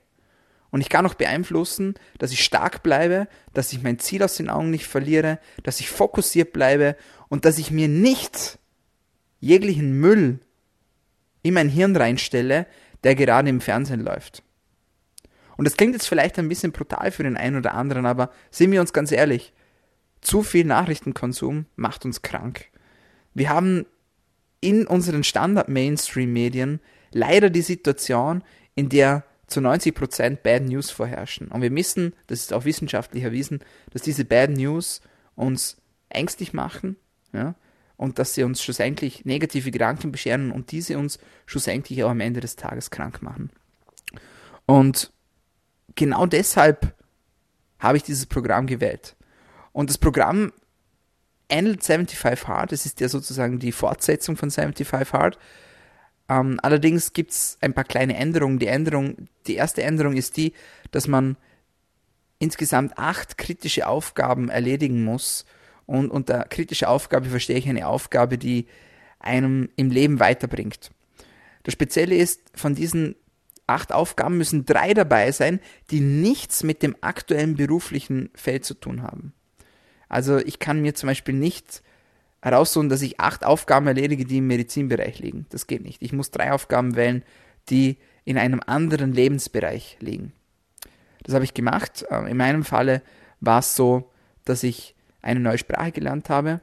Und 0.71 0.81
ich 0.81 0.89
kann 0.89 1.05
auch 1.05 1.13
beeinflussen, 1.13 1.97
dass 2.17 2.33
ich 2.33 2.43
stark 2.43 2.83
bleibe, 2.83 3.29
dass 3.53 3.75
ich 3.75 3.83
mein 3.83 3.99
Ziel 3.99 4.23
aus 4.23 4.39
den 4.39 4.49
Augen 4.49 4.71
nicht 4.71 4.87
verliere, 4.87 5.39
dass 5.65 5.81
ich 5.81 5.91
fokussiert 5.91 6.55
bleibe 6.55 6.97
und 7.29 7.45
dass 7.45 7.59
ich 7.59 7.71
mir 7.71 7.89
nicht 7.89 8.59
jeglichen 9.41 10.01
Müll 10.01 10.41
in 11.43 11.53
mein 11.53 11.69
Hirn 11.69 11.95
reinstelle, 11.95 12.67
der 13.05 13.17
gerade 13.17 13.51
im 13.51 13.61
Fernsehen 13.61 14.01
läuft. 14.01 14.43
Und 15.59 15.67
das 15.67 15.77
klingt 15.77 15.93
jetzt 15.93 16.09
vielleicht 16.09 16.39
ein 16.39 16.49
bisschen 16.49 16.73
brutal 16.73 17.11
für 17.11 17.23
den 17.23 17.37
einen 17.37 17.59
oder 17.59 17.75
anderen, 17.75 18.07
aber 18.07 18.31
sehen 18.51 18.73
wir 18.73 18.81
uns 18.81 18.95
ganz 18.95 19.13
ehrlich, 19.13 19.53
zu 20.21 20.43
viel 20.43 20.65
Nachrichtenkonsum 20.65 21.67
macht 21.77 22.05
uns 22.05 22.23
krank. 22.23 22.67
Wir 23.35 23.51
haben 23.51 23.87
in 24.61 24.87
unseren 24.87 25.25
Standard-Mainstream-Medien 25.25 26.81
leider 27.13 27.51
die 27.51 27.63
Situation, 27.63 28.43
in 28.75 28.89
der 28.89 29.25
zu 29.47 29.61
90% 29.61 30.37
Bad 30.37 30.65
News 30.65 30.91
vorherrschen. 30.91 31.49
Und 31.49 31.63
wir 31.63 31.75
wissen, 31.75 32.15
das 32.27 32.41
ist 32.41 32.53
auch 32.53 32.65
wissenschaftlich 32.65 33.23
erwiesen, 33.23 33.61
dass 33.91 34.03
diese 34.03 34.25
Bad 34.25 34.51
News 34.51 35.01
uns 35.37 35.77
ängstlich 36.09 36.53
machen 36.53 36.97
ja, 37.33 37.55
und 37.97 38.19
dass 38.19 38.35
sie 38.35 38.43
uns 38.43 38.63
schlussendlich 38.63 39.25
negative 39.25 39.71
Gedanken 39.71 40.11
bescheren 40.13 40.51
und 40.51 40.73
diese 40.73 40.99
uns 40.99 41.19
schlussendlich 41.47 42.03
auch 42.03 42.11
am 42.11 42.21
Ende 42.21 42.41
des 42.41 42.57
Tages 42.57 42.91
krank 42.91 43.23
machen. 43.23 43.51
Und 44.67 45.13
genau 45.95 46.27
deshalb 46.27 46.95
habe 47.79 47.97
ich 47.97 48.03
dieses 48.03 48.27
Programm 48.27 48.67
gewählt. 48.67 49.15
Und 49.77 49.91
das 49.91 49.99
Programm 49.99 50.55
ähnelt 51.51 51.85
75 51.85 52.49
Hard, 52.49 52.73
das 52.73 52.87
ist 52.87 52.99
ja 52.99 53.11
sozusagen 53.11 53.59
die 53.59 53.73
Fortsetzung 53.73 54.39
von 54.39 54.51
75 54.51 55.13
Hard. 55.13 55.39
Ähm, 56.31 56.59
allerdings 56.63 57.13
gibt 57.13 57.33
es 57.33 57.59
ein 57.61 57.75
paar 57.75 57.85
kleine 57.85 58.17
Änderungen. 58.17 58.59
Die 58.59 58.69
Änderung, 58.69 59.29
die 59.47 59.57
erste 59.57 59.83
Änderung 59.83 60.17
ist 60.17 60.39
die, 60.39 60.55
dass 60.93 61.09
man 61.09 61.37
insgesamt 62.39 62.97
acht 62.97 63.37
kritische 63.37 63.87
Aufgaben 63.87 64.49
erledigen 64.49 65.05
muss. 65.05 65.45
Und 65.85 66.11
unter 66.11 66.45
kritische 66.45 66.89
Aufgabe 66.89 67.29
verstehe 67.29 67.59
ich 67.59 67.69
eine 67.69 67.87
Aufgabe, 67.87 68.39
die 68.39 68.69
einem 69.19 69.69
im 69.77 69.91
Leben 69.91 70.21
weiterbringt. 70.21 70.91
Das 71.65 71.75
Spezielle 71.75 72.17
ist, 72.17 72.41
von 72.55 72.75
diesen 72.75 73.15
acht 73.67 73.93
Aufgaben 73.93 74.39
müssen 74.39 74.65
drei 74.65 74.95
dabei 74.95 75.33
sein, 75.33 75.61
die 75.91 76.01
nichts 76.01 76.63
mit 76.63 76.83
dem 76.83 76.97
aktuellen 77.03 77.57
beruflichen 77.57 78.31
Feld 78.35 78.65
zu 78.65 78.73
tun 78.73 79.03
haben. 79.03 79.35
Also 80.09 80.39
ich 80.39 80.59
kann 80.59 80.81
mir 80.81 80.95
zum 80.95 81.09
Beispiel 81.09 81.35
nicht 81.35 81.83
heraussuchen, 82.43 82.89
dass 82.89 83.03
ich 83.03 83.21
acht 83.21 83.45
Aufgaben 83.45 83.87
erledige, 83.87 84.25
die 84.25 84.39
im 84.39 84.47
Medizinbereich 84.47 85.19
liegen. 85.19 85.47
Das 85.51 85.67
geht 85.67 85.83
nicht. 85.83 86.03
Ich 86.03 86.13
muss 86.13 86.31
drei 86.31 86.53
Aufgaben 86.53 86.95
wählen, 86.95 87.25
die 87.69 87.99
in 88.25 88.39
einem 88.39 88.61
anderen 88.65 89.13
Lebensbereich 89.13 89.97
liegen. 90.01 90.33
Das 91.23 91.35
habe 91.35 91.45
ich 91.45 91.55
gemacht. 91.55 92.05
Ähm, 92.11 92.27
in 92.27 92.37
meinem 92.37 92.65
Falle 92.65 93.03
war 93.41 93.61
es 93.61 93.75
so, 93.75 94.11
dass 94.45 94.63
ich 94.63 94.95
eine 95.23 95.41
neue 95.41 95.59
Sprache 95.59 95.93
gelernt 95.93 96.31
habe, 96.31 96.61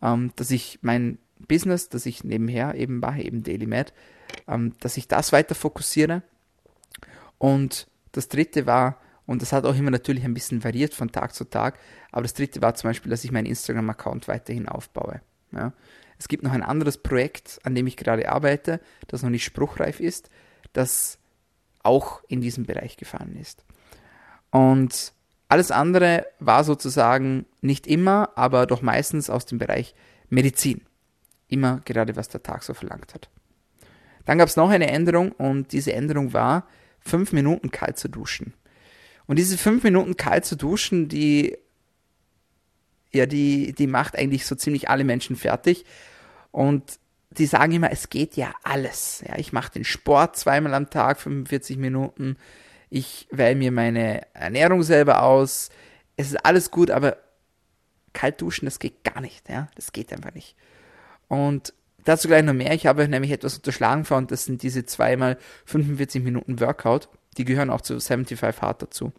ähm, 0.00 0.32
dass 0.36 0.50
ich 0.50 0.78
mein 0.82 1.18
Business, 1.46 1.88
das 1.88 2.06
ich 2.06 2.24
nebenher 2.24 2.74
eben 2.74 3.00
mache, 3.00 3.22
eben 3.22 3.42
DailyMed, 3.42 3.92
ähm, 4.46 4.72
dass 4.80 4.96
ich 4.96 5.08
das 5.08 5.32
weiter 5.32 5.54
fokussiere. 5.54 6.22
Und 7.36 7.86
das 8.12 8.28
dritte 8.28 8.66
war, 8.66 9.00
und 9.28 9.42
das 9.42 9.52
hat 9.52 9.66
auch 9.66 9.76
immer 9.76 9.90
natürlich 9.90 10.24
ein 10.24 10.32
bisschen 10.32 10.64
variiert 10.64 10.94
von 10.94 11.12
Tag 11.12 11.34
zu 11.34 11.44
Tag, 11.44 11.78
aber 12.12 12.22
das 12.22 12.32
dritte 12.32 12.62
war 12.62 12.74
zum 12.74 12.88
Beispiel, 12.88 13.10
dass 13.10 13.24
ich 13.24 13.30
meinen 13.30 13.44
Instagram-Account 13.44 14.26
weiterhin 14.26 14.66
aufbaue. 14.66 15.20
Ja. 15.52 15.74
Es 16.18 16.28
gibt 16.28 16.42
noch 16.44 16.52
ein 16.52 16.62
anderes 16.62 16.96
Projekt, 16.96 17.60
an 17.62 17.74
dem 17.74 17.86
ich 17.86 17.98
gerade 17.98 18.26
arbeite, 18.32 18.80
das 19.06 19.22
noch 19.22 19.28
nicht 19.28 19.44
spruchreif 19.44 20.00
ist, 20.00 20.30
das 20.72 21.18
auch 21.82 22.22
in 22.28 22.40
diesem 22.40 22.64
Bereich 22.64 22.96
gefallen 22.96 23.36
ist. 23.36 23.66
Und 24.50 25.12
alles 25.48 25.70
andere 25.72 26.26
war 26.40 26.64
sozusagen 26.64 27.44
nicht 27.60 27.86
immer, 27.86 28.30
aber 28.34 28.64
doch 28.64 28.80
meistens 28.80 29.28
aus 29.28 29.44
dem 29.44 29.58
Bereich 29.58 29.94
Medizin. 30.30 30.80
Immer 31.48 31.82
gerade, 31.84 32.16
was 32.16 32.30
der 32.30 32.42
Tag 32.42 32.62
so 32.62 32.72
verlangt 32.72 33.12
hat. 33.12 33.28
Dann 34.24 34.38
gab 34.38 34.48
es 34.48 34.56
noch 34.56 34.70
eine 34.70 34.88
Änderung 34.88 35.32
und 35.32 35.72
diese 35.72 35.92
Änderung 35.92 36.32
war, 36.32 36.66
fünf 37.00 37.32
Minuten 37.32 37.70
kalt 37.70 37.98
zu 37.98 38.08
duschen. 38.08 38.54
Und 39.28 39.38
diese 39.38 39.56
fünf 39.56 39.84
Minuten 39.84 40.16
kalt 40.16 40.44
zu 40.44 40.56
duschen, 40.56 41.08
die, 41.08 41.56
ja, 43.12 43.26
die, 43.26 43.72
die 43.72 43.86
macht 43.86 44.18
eigentlich 44.18 44.44
so 44.46 44.56
ziemlich 44.56 44.90
alle 44.90 45.04
Menschen 45.04 45.36
fertig. 45.36 45.84
Und 46.50 46.98
die 47.30 47.46
sagen 47.46 47.70
immer, 47.72 47.92
es 47.92 48.10
geht 48.10 48.36
ja 48.36 48.52
alles. 48.64 49.22
Ja, 49.24 49.38
ich 49.38 49.52
mache 49.52 49.70
den 49.70 49.84
Sport 49.84 50.36
zweimal 50.36 50.74
am 50.74 50.90
Tag, 50.90 51.20
45 51.20 51.76
Minuten 51.76 52.36
ich 52.90 53.28
wähle 53.30 53.54
mir 53.54 53.72
meine 53.72 54.22
Ernährung 54.34 54.82
selber 54.82 55.22
aus, 55.22 55.70
es 56.16 56.28
ist 56.28 56.44
alles 56.44 56.70
gut, 56.70 56.90
aber 56.90 57.18
kalt 58.12 58.40
duschen, 58.40 58.64
das 58.64 58.78
geht 58.78 59.04
gar 59.04 59.20
nicht, 59.20 59.48
ja, 59.48 59.68
das 59.74 59.92
geht 59.92 60.12
einfach 60.12 60.32
nicht. 60.34 60.56
Und 61.28 61.74
dazu 62.04 62.28
gleich 62.28 62.42
noch 62.44 62.54
mehr, 62.54 62.72
ich 62.72 62.86
habe 62.86 63.06
nämlich 63.08 63.30
etwas 63.30 63.56
unterschlagen 63.56 64.06
und 64.10 64.30
das 64.30 64.44
sind 64.44 64.62
diese 64.62 64.86
zweimal 64.86 65.38
45 65.66 66.22
Minuten 66.22 66.60
Workout, 66.60 67.08
die 67.38 67.44
gehören 67.44 67.70
auch 67.70 67.80
zu 67.80 68.00
75 68.00 68.60
Hard 68.60 68.82
dazu. 68.82 69.12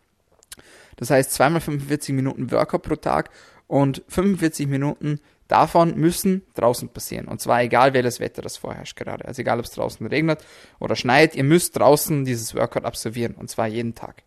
Das 0.98 1.10
heißt, 1.10 1.32
zweimal 1.32 1.62
45 1.62 2.14
Minuten 2.14 2.52
Workout 2.52 2.84
pro 2.84 2.96
Tag 2.96 3.30
und 3.68 4.04
45 4.10 4.68
Minuten 4.68 5.22
davon 5.48 5.96
müssen 5.96 6.44
draußen 6.56 6.90
passieren. 6.90 7.28
Und 7.28 7.42
zwar 7.42 7.64
egal, 7.64 7.94
welches 7.94 8.20
Wetter 8.20 8.42
das 8.42 8.58
vorherrscht 8.58 8.98
gerade. 8.98 9.26
Also 9.26 9.42
egal, 9.42 9.60
ob 9.60 9.66
es 9.66 9.72
draußen 9.72 10.06
regnet 10.06 10.46
oder 10.80 10.96
schneit, 10.96 11.36
ihr 11.36 11.44
müsst 11.44 11.78
draußen 11.78 12.26
dieses 12.26 12.54
Workout 12.54 12.86
absolvieren. 12.86 13.36
Und 13.36 13.50
zwar 13.50 13.68
jeden 13.68 13.96
Tag. 13.96 14.24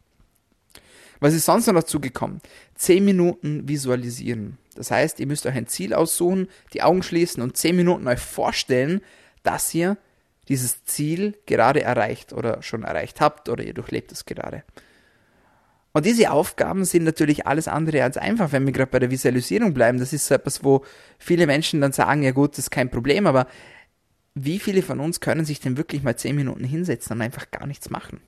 Was 1.21 1.35
ist 1.35 1.45
sonst 1.45 1.69
noch 1.69 1.75
dazu 1.75 2.01
gekommen? 2.01 2.41
Zehn 2.75 3.05
Minuten 3.05 3.69
visualisieren. 3.69 4.59
Das 4.75 4.91
heißt, 4.91 5.21
ihr 5.21 5.27
müsst 5.27 5.47
euch 5.47 5.55
ein 5.55 5.69
Ziel 5.69 5.95
aussuchen, 5.95 6.49
die 6.73 6.83
Augen 6.83 7.03
schließen 7.03 7.43
und 7.43 7.57
zehn 7.57 7.77
Minuten 7.77 8.09
euch 8.09 8.19
vorstellen, 8.19 9.03
dass 9.45 9.73
ihr 9.75 9.99
dieses 10.53 10.85
Ziel 10.85 11.35
gerade 11.47 11.83
erreicht 11.83 12.35
oder 12.35 12.63
schon 12.63 12.83
erreicht 12.83 13.23
habt 13.23 13.49
oder 13.49 13.65
ihr 13.65 13.73
durchlebt 13.73 14.13
es 14.13 14.27
gerade. 14.27 14.65
Und 15.93 16.05
diese 16.05 16.31
Aufgaben 16.31 16.85
sind 16.85 17.05
natürlich 17.05 17.47
alles 17.47 17.69
andere 17.69 18.03
als 18.03 18.19
einfach, 18.19 18.53
wenn 18.53 18.67
wir 18.67 18.73
gerade 18.73 18.91
bei 18.91 18.99
der 18.99 19.11
Visualisierung 19.11 19.73
bleiben. 19.73 19.99
Das 19.99 20.13
ist 20.13 20.27
so 20.27 20.35
etwas, 20.35 20.63
wo 20.63 20.85
viele 21.19 21.47
Menschen 21.47 21.81
dann 21.81 21.93
sagen, 21.93 22.23
ja 22.23 22.33
gut, 22.33 22.53
das 22.53 22.67
ist 22.67 22.71
kein 22.71 22.91
Problem, 22.91 23.27
aber 23.27 23.47
wie 24.35 24.59
viele 24.59 24.83
von 24.83 25.01
uns 25.01 25.21
können 25.21 25.45
sich 25.47 25.61
denn 25.61 25.79
wirklich 25.79 26.03
mal 26.03 26.17
zehn 26.17 26.37
Minuten 26.37 26.65
hinsetzen 26.65 27.17
und 27.17 27.23
einfach 27.23 27.51
gar 27.51 27.67
nichts 27.67 27.89
machen? 27.89 28.21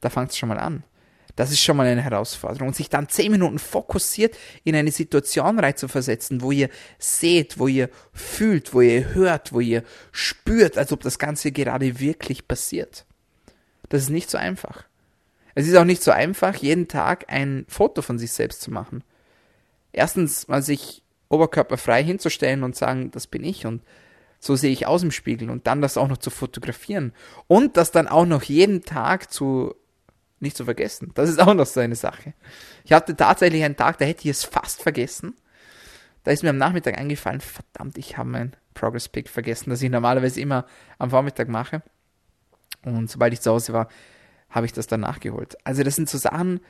Da 0.00 0.10
fängt 0.10 0.30
es 0.30 0.38
schon 0.38 0.48
mal 0.48 0.58
an. 0.58 0.82
Das 1.36 1.52
ist 1.52 1.60
schon 1.62 1.76
mal 1.76 1.86
eine 1.86 2.02
Herausforderung. 2.02 2.68
Und 2.68 2.76
sich 2.76 2.88
dann 2.88 3.08
zehn 3.08 3.30
Minuten 3.30 3.58
fokussiert 3.58 4.36
in 4.64 4.74
eine 4.74 4.90
Situation 4.90 5.58
reinzuversetzen, 5.58 6.40
wo 6.40 6.50
ihr 6.50 6.70
seht, 6.98 7.58
wo 7.58 7.68
ihr 7.68 7.90
fühlt, 8.12 8.72
wo 8.72 8.80
ihr 8.80 9.14
hört, 9.14 9.52
wo 9.52 9.60
ihr 9.60 9.84
spürt, 10.12 10.78
als 10.78 10.92
ob 10.92 11.02
das 11.02 11.18
Ganze 11.18 11.52
gerade 11.52 12.00
wirklich 12.00 12.48
passiert. 12.48 13.04
Das 13.90 14.02
ist 14.02 14.10
nicht 14.10 14.30
so 14.30 14.38
einfach. 14.38 14.84
Es 15.54 15.68
ist 15.68 15.76
auch 15.76 15.84
nicht 15.84 16.02
so 16.02 16.10
einfach, 16.10 16.56
jeden 16.56 16.88
Tag 16.88 17.26
ein 17.28 17.64
Foto 17.68 18.02
von 18.02 18.18
sich 18.18 18.32
selbst 18.32 18.62
zu 18.62 18.70
machen. 18.70 19.04
Erstens 19.92 20.48
mal 20.48 20.62
sich 20.62 21.02
oberkörperfrei 21.28 22.02
hinzustellen 22.02 22.62
und 22.62 22.76
sagen, 22.76 23.10
das 23.10 23.26
bin 23.26 23.44
ich 23.44 23.66
und 23.66 23.82
so 24.38 24.54
sehe 24.54 24.70
ich 24.70 24.86
aus 24.86 25.02
im 25.02 25.10
Spiegel 25.10 25.50
und 25.50 25.66
dann 25.66 25.80
das 25.80 25.96
auch 25.96 26.08
noch 26.08 26.18
zu 26.18 26.30
fotografieren 26.30 27.12
und 27.46 27.76
das 27.76 27.90
dann 27.90 28.06
auch 28.06 28.26
noch 28.26 28.42
jeden 28.42 28.82
Tag 28.82 29.32
zu 29.32 29.74
nicht 30.40 30.56
zu 30.56 30.64
vergessen. 30.64 31.12
Das 31.14 31.28
ist 31.28 31.40
auch 31.40 31.54
noch 31.54 31.66
so 31.66 31.80
eine 31.80 31.96
Sache. 31.96 32.34
Ich 32.84 32.92
hatte 32.92 33.16
tatsächlich 33.16 33.64
einen 33.64 33.76
Tag, 33.76 33.98
da 33.98 34.04
hätte 34.04 34.22
ich 34.22 34.30
es 34.30 34.44
fast 34.44 34.82
vergessen. 34.82 35.34
Da 36.24 36.32
ist 36.32 36.42
mir 36.42 36.50
am 36.50 36.58
Nachmittag 36.58 36.98
eingefallen, 36.98 37.40
verdammt, 37.40 37.98
ich 37.98 38.18
habe 38.18 38.28
mein 38.28 38.56
Progress 38.74 39.08
Pick 39.08 39.28
vergessen, 39.28 39.70
das 39.70 39.80
ich 39.82 39.90
normalerweise 39.90 40.40
immer 40.40 40.66
am 40.98 41.10
Vormittag 41.10 41.48
mache. 41.48 41.82
Und 42.84 43.10
sobald 43.10 43.32
ich 43.32 43.40
zu 43.40 43.50
Hause 43.52 43.72
war, 43.72 43.88
habe 44.50 44.66
ich 44.66 44.72
das 44.72 44.86
dann 44.86 45.00
nachgeholt. 45.00 45.56
Also 45.64 45.82
das 45.82 45.96
sind 45.96 46.08
so 46.08 46.18
Sachen, 46.18 46.60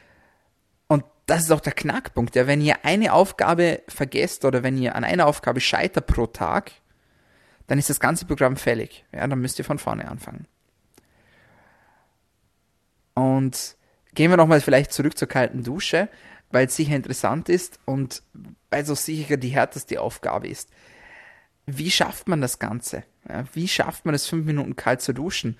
und 0.88 1.04
das 1.26 1.44
ist 1.44 1.50
auch 1.50 1.60
der 1.60 1.72
Knackpunkt, 1.72 2.36
ja, 2.36 2.46
wenn 2.46 2.60
ihr 2.60 2.84
eine 2.84 3.12
Aufgabe 3.12 3.82
vergesst 3.88 4.44
oder 4.44 4.62
wenn 4.62 4.78
ihr 4.78 4.94
an 4.94 5.04
einer 5.04 5.26
Aufgabe 5.26 5.60
scheitert 5.60 6.06
pro 6.06 6.26
Tag, 6.26 6.72
dann 7.66 7.78
ist 7.78 7.90
das 7.90 7.98
ganze 7.98 8.26
Programm 8.26 8.56
fällig. 8.56 9.04
Ja, 9.12 9.26
dann 9.26 9.40
müsst 9.40 9.58
ihr 9.58 9.64
von 9.64 9.78
vorne 9.78 10.08
anfangen. 10.08 10.46
Und 13.16 13.76
gehen 14.14 14.30
wir 14.30 14.36
nochmal 14.36 14.60
vielleicht 14.60 14.92
zurück 14.92 15.18
zur 15.18 15.26
kalten 15.26 15.64
Dusche, 15.64 16.08
weil 16.52 16.66
es 16.66 16.76
sicher 16.76 16.94
interessant 16.94 17.48
ist 17.48 17.80
und 17.84 18.22
weil 18.70 18.84
es 18.84 18.90
auch 18.90 18.96
sicher 18.96 19.36
die 19.36 19.48
härteste 19.48 20.00
Aufgabe 20.00 20.46
ist. 20.46 20.70
Wie 21.66 21.90
schafft 21.90 22.28
man 22.28 22.40
das 22.40 22.60
Ganze? 22.60 23.02
Wie 23.52 23.66
schafft 23.66 24.04
man 24.04 24.14
es, 24.14 24.28
fünf 24.28 24.46
Minuten 24.46 24.76
kalt 24.76 25.00
zu 25.00 25.12
duschen? 25.12 25.58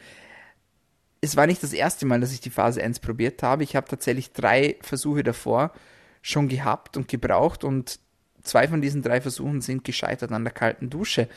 es 1.21 1.37
war 1.37 1.47
nicht 1.47 1.63
das 1.63 1.73
erste 1.73 2.07
Mal, 2.07 2.21
dass 2.21 2.33
ich 2.33 2.41
die 2.41 2.51
Phase 2.51 2.83
1 2.83 3.01
probiert 3.01 3.43
habe. 3.43 3.65
Ich 3.65 3.77
habe 3.77 3.89
tatsächlich 3.89 4.33
drei 4.33 4.77
Versuche 4.81 5.23
davor 5.23 5.73
schon 6.23 6.49
gehabt 6.49 6.97
und 6.97 7.09
gebraucht 7.09 7.65
und 7.65 7.99
zwei 8.43 8.69
von 8.69 8.81
diesen 8.81 9.03
drei 9.03 9.21
Versuchen 9.21 9.61
sind 9.61 9.85
gescheitert 9.85 10.33
an 10.33 10.45
der 10.45 10.53
kalten 10.53 10.91
Dusche, 10.91 11.29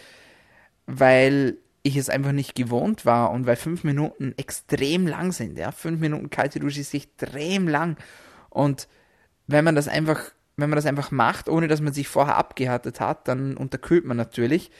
weil 0.86 1.58
ich 1.90 1.98
es 1.98 2.10
einfach 2.10 2.32
nicht 2.32 2.56
gewohnt 2.56 3.06
war 3.06 3.32
und 3.32 3.46
weil 3.46 3.56
fünf 3.56 3.84
Minuten 3.84 4.34
extrem 4.38 5.08
lang 5.08 5.32
sind. 5.32 5.58
Ja, 5.58 5.72
fünf 5.72 6.00
Minuten 6.00 6.30
kalte 6.30 6.60
Dusche 6.60 6.82
ist 6.82 6.94
extrem 6.94 7.68
lang 7.68 7.98
und 8.50 8.88
wenn 9.48 9.66
man 9.66 9.76
das 9.76 9.88
einfach, 9.88 10.20
wenn 10.58 10.70
man 10.70 10.78
das 10.78 10.86
einfach 10.86 11.12
macht, 11.12 11.50
ohne 11.50 11.68
dass 11.68 11.82
man 11.82 11.94
sich 11.94 12.08
vorher 12.08 12.38
abgehärtet 12.38 13.00
hat, 13.00 13.28
dann 13.28 13.58
unterkühlt 13.58 14.06
man 14.06 14.18
natürlich. 14.18 14.72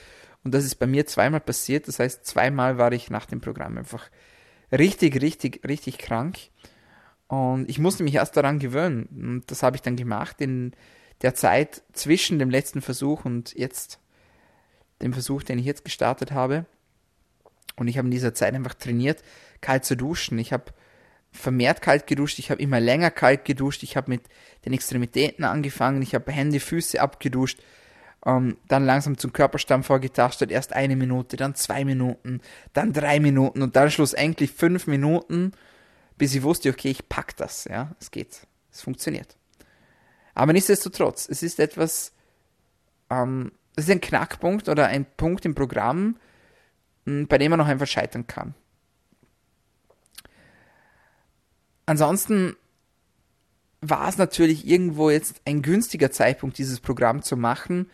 Und 0.44 0.54
das 0.54 0.64
ist 0.64 0.76
bei 0.76 0.86
mir 0.86 1.06
zweimal 1.06 1.40
passiert. 1.40 1.88
Das 1.88 1.98
heißt, 1.98 2.24
zweimal 2.24 2.78
war 2.78 2.92
ich 2.92 3.10
nach 3.10 3.26
dem 3.26 3.40
Programm 3.40 3.76
einfach 3.76 4.08
richtig, 4.72 5.20
richtig, 5.20 5.66
richtig 5.66 5.98
krank. 5.98 6.38
Und 7.26 7.68
ich 7.68 7.78
musste 7.78 8.04
mich 8.04 8.14
erst 8.14 8.36
daran 8.36 8.58
gewöhnen. 8.58 9.08
Und 9.10 9.50
das 9.50 9.62
habe 9.62 9.76
ich 9.76 9.82
dann 9.82 9.96
gemacht 9.96 10.40
in 10.40 10.72
der 11.22 11.34
Zeit 11.34 11.82
zwischen 11.92 12.38
dem 12.38 12.50
letzten 12.50 12.80
Versuch 12.80 13.24
und 13.24 13.52
jetzt 13.54 14.00
dem 15.02 15.12
Versuch, 15.12 15.42
den 15.42 15.58
ich 15.58 15.66
jetzt 15.66 15.84
gestartet 15.84 16.32
habe. 16.32 16.64
Und 17.76 17.88
ich 17.88 17.98
habe 17.98 18.08
in 18.08 18.12
dieser 18.12 18.34
Zeit 18.34 18.54
einfach 18.54 18.74
trainiert, 18.74 19.22
kalt 19.60 19.84
zu 19.84 19.96
duschen. 19.96 20.38
Ich 20.38 20.52
habe 20.52 20.72
vermehrt 21.32 21.80
kalt 21.80 22.06
geduscht, 22.06 22.38
ich 22.38 22.50
habe 22.50 22.60
immer 22.60 22.80
länger 22.80 23.10
kalt 23.10 23.44
geduscht, 23.44 23.82
ich 23.82 23.96
habe 23.96 24.10
mit 24.10 24.22
den 24.64 24.72
Extremitäten 24.72 25.44
angefangen, 25.44 26.02
ich 26.02 26.14
habe 26.14 26.32
Hände, 26.32 26.58
Füße 26.58 27.00
abgeduscht 27.00 27.60
ähm, 28.26 28.58
dann 28.68 28.84
langsam 28.84 29.16
zum 29.16 29.32
Körperstamm 29.32 29.82
vorgetastet, 29.82 30.50
erst 30.50 30.72
eine 30.72 30.96
Minute, 30.96 31.36
dann 31.36 31.54
zwei 31.54 31.84
Minuten, 31.84 32.40
dann 32.72 32.92
drei 32.92 33.20
Minuten 33.20 33.62
und 33.62 33.76
dann 33.76 33.90
schlussendlich 33.90 34.52
fünf 34.52 34.86
Minuten, 34.86 35.52
bis 36.18 36.34
ich 36.34 36.42
wusste, 36.42 36.70
okay, 36.70 36.90
ich 36.90 37.08
pack 37.08 37.36
das, 37.36 37.64
ja, 37.64 37.94
es 37.98 38.10
geht, 38.10 38.46
es 38.70 38.82
funktioniert. 38.82 39.36
Aber 40.34 40.52
nichtsdestotrotz, 40.52 41.28
es 41.28 41.42
ist 41.42 41.60
etwas, 41.60 42.12
ähm, 43.08 43.52
es 43.76 43.84
ist 43.84 43.90
ein 43.90 44.00
Knackpunkt 44.00 44.68
oder 44.68 44.86
ein 44.86 45.06
Punkt 45.16 45.44
im 45.46 45.54
Programm, 45.54 46.18
bei 47.28 47.38
dem 47.38 47.50
man 47.50 47.58
noch 47.58 47.68
einfach 47.68 47.86
scheitern 47.86 48.26
kann. 48.26 48.54
Ansonsten 51.86 52.56
war 53.80 54.08
es 54.08 54.18
natürlich 54.18 54.66
irgendwo 54.66 55.10
jetzt 55.10 55.40
ein 55.44 55.62
günstiger 55.62 56.10
Zeitpunkt, 56.10 56.58
dieses 56.58 56.80
Programm 56.80 57.22
zu 57.22 57.36
machen, 57.36 57.90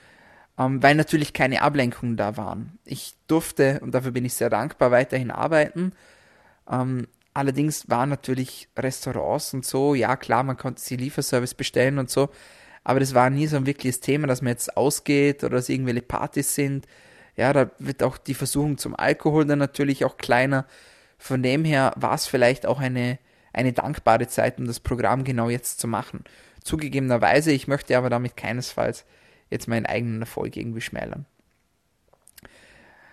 ähm, 0.59 0.83
weil 0.83 0.95
natürlich 0.95 1.33
keine 1.33 1.63
Ablenkungen 1.63 2.17
da 2.17 2.37
waren. 2.37 2.79
Ich 2.85 3.15
durfte, 3.27 3.81
und 3.81 3.93
dafür 3.95 4.11
bin 4.11 4.25
ich 4.25 4.35
sehr 4.35 4.51
dankbar, 4.51 4.91
weiterhin 4.91 5.31
arbeiten. 5.31 5.93
Ähm, 6.71 7.07
allerdings 7.35 7.89
waren 7.89 8.09
natürlich 8.09 8.69
Restaurants 8.77 9.55
und 9.55 9.65
so, 9.65 9.95
ja 9.95 10.17
klar, 10.17 10.43
man 10.43 10.57
konnte 10.57 10.83
sie 10.83 10.97
Lieferservice 10.97 11.55
bestellen 11.55 11.99
und 11.99 12.11
so, 12.11 12.31
aber 12.83 13.01
das 13.01 13.15
war 13.15 13.31
nie 13.31 13.47
so 13.47 13.57
ein 13.57 13.67
wirkliches 13.67 14.01
Thema, 14.01 14.27
dass 14.27 14.43
man 14.43 14.51
jetzt 14.51 14.77
ausgeht 14.77 15.45
oder 15.45 15.57
dass 15.57 15.69
irgendwelche 15.69 16.03
Partys 16.03 16.55
sind. 16.55 16.87
Ja, 17.37 17.53
da 17.53 17.71
wird 17.79 18.03
auch 18.03 18.19
die 18.19 18.35
Versuchung 18.35 18.79
zum 18.79 18.97
Alkohol 18.97 19.45
dann 19.45 19.59
natürlich 19.59 20.05
auch 20.05 20.17
kleiner. 20.17 20.67
Von 21.19 21.43
dem 21.43 21.65
her 21.65 21.93
war 21.97 22.15
es 22.15 22.27
vielleicht 22.27 22.67
auch 22.67 22.81
eine, 22.81 23.19
eine 23.53 23.73
dankbare 23.73 24.27
Zeit, 24.27 24.59
um 24.59 24.67
das 24.67 24.81
Programm 24.81 25.25
genau 25.25 25.51
jetzt 25.51 25.79
zu 25.79 25.87
machen. 25.87 26.25
Zugegebenerweise, 26.65 27.53
ich 27.53 27.69
möchte 27.69 27.97
aber 27.97 28.11
damit 28.11 28.37
keinesfalls 28.37 29.05
jetzt 29.51 29.69
meinen 29.69 29.87
eigenen 29.87 30.23
Erfolg 30.23 30.57
irgendwie 30.57 30.81
schmälern. 30.81 31.27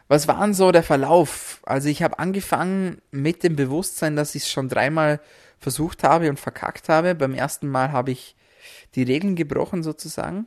Was 0.08 0.28
war 0.28 0.40
denn 0.42 0.54
so 0.54 0.72
der 0.72 0.84
Verlauf? 0.84 1.62
Also 1.64 1.90
ich 1.90 2.04
habe 2.04 2.20
angefangen 2.20 3.02
mit 3.12 3.44
dem 3.44 3.56
Bewusstsein, 3.56 4.16
dass 4.16 4.36
ich 4.36 4.44
es 4.44 4.52
schon 4.52 4.70
dreimal 4.70 5.20
versucht 5.60 6.04
habe 6.04 6.30
und 6.30 6.40
verkackt 6.40 6.90
habe. 6.90 7.16
Beim 7.16 7.34
ersten 7.34 7.68
Mal 7.68 7.92
habe 7.92 8.12
ich 8.12 8.36
die 8.96 9.04
Regeln 9.04 9.36
gebrochen 9.36 9.82
sozusagen. 9.82 10.46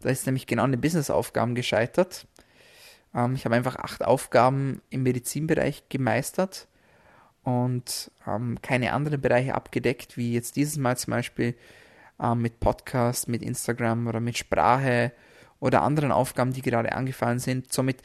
Da 0.00 0.10
ist 0.10 0.26
nämlich 0.26 0.46
genau 0.46 0.64
eine 0.64 0.78
Businessaufgaben 0.78 1.54
gescheitert. 1.54 2.26
Ähm, 3.14 3.34
ich 3.34 3.44
habe 3.44 3.54
einfach 3.54 3.76
acht 3.76 4.04
Aufgaben 4.04 4.82
im 4.90 5.02
Medizinbereich 5.02 5.84
gemeistert 5.88 6.68
und 7.42 8.10
ähm, 8.26 8.60
keine 8.62 8.92
anderen 8.92 9.20
Bereiche 9.20 9.54
abgedeckt, 9.54 10.16
wie 10.16 10.32
jetzt 10.32 10.56
dieses 10.56 10.76
Mal 10.76 10.96
zum 10.96 11.12
Beispiel 11.12 11.54
ähm, 12.20 12.40
mit 12.40 12.60
Podcast, 12.60 13.28
mit 13.28 13.42
Instagram 13.42 14.06
oder 14.06 14.20
mit 14.20 14.38
Sprache 14.38 15.12
oder 15.60 15.82
anderen 15.82 16.12
Aufgaben, 16.12 16.52
die 16.52 16.62
gerade 16.62 16.92
angefallen 16.92 17.38
sind. 17.38 17.72
Somit 17.72 18.02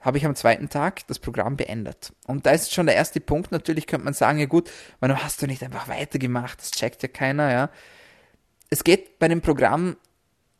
habe 0.00 0.18
ich 0.18 0.26
am 0.26 0.36
zweiten 0.36 0.68
Tag 0.68 1.06
das 1.08 1.18
Programm 1.18 1.56
beendet. 1.56 2.12
Und 2.26 2.46
da 2.46 2.50
ist 2.50 2.72
schon 2.72 2.86
der 2.86 2.94
erste 2.94 3.20
Punkt. 3.20 3.50
Natürlich 3.50 3.86
könnte 3.86 4.04
man 4.04 4.14
sagen, 4.14 4.38
ja 4.38 4.46
gut, 4.46 4.70
warum 5.00 5.22
hast 5.22 5.42
du 5.42 5.46
nicht 5.46 5.64
einfach 5.64 5.88
weitergemacht? 5.88 6.60
Das 6.60 6.70
checkt 6.70 7.02
ja 7.02 7.08
keiner, 7.08 7.50
ja. 7.50 7.70
Es 8.70 8.84
geht 8.84 9.18
bei 9.18 9.28
dem 9.28 9.40
Programm, 9.40 9.96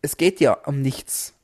es 0.03 0.17
geht 0.17 0.41
ja 0.41 0.53
um 0.53 0.83
nichts. 0.83 1.35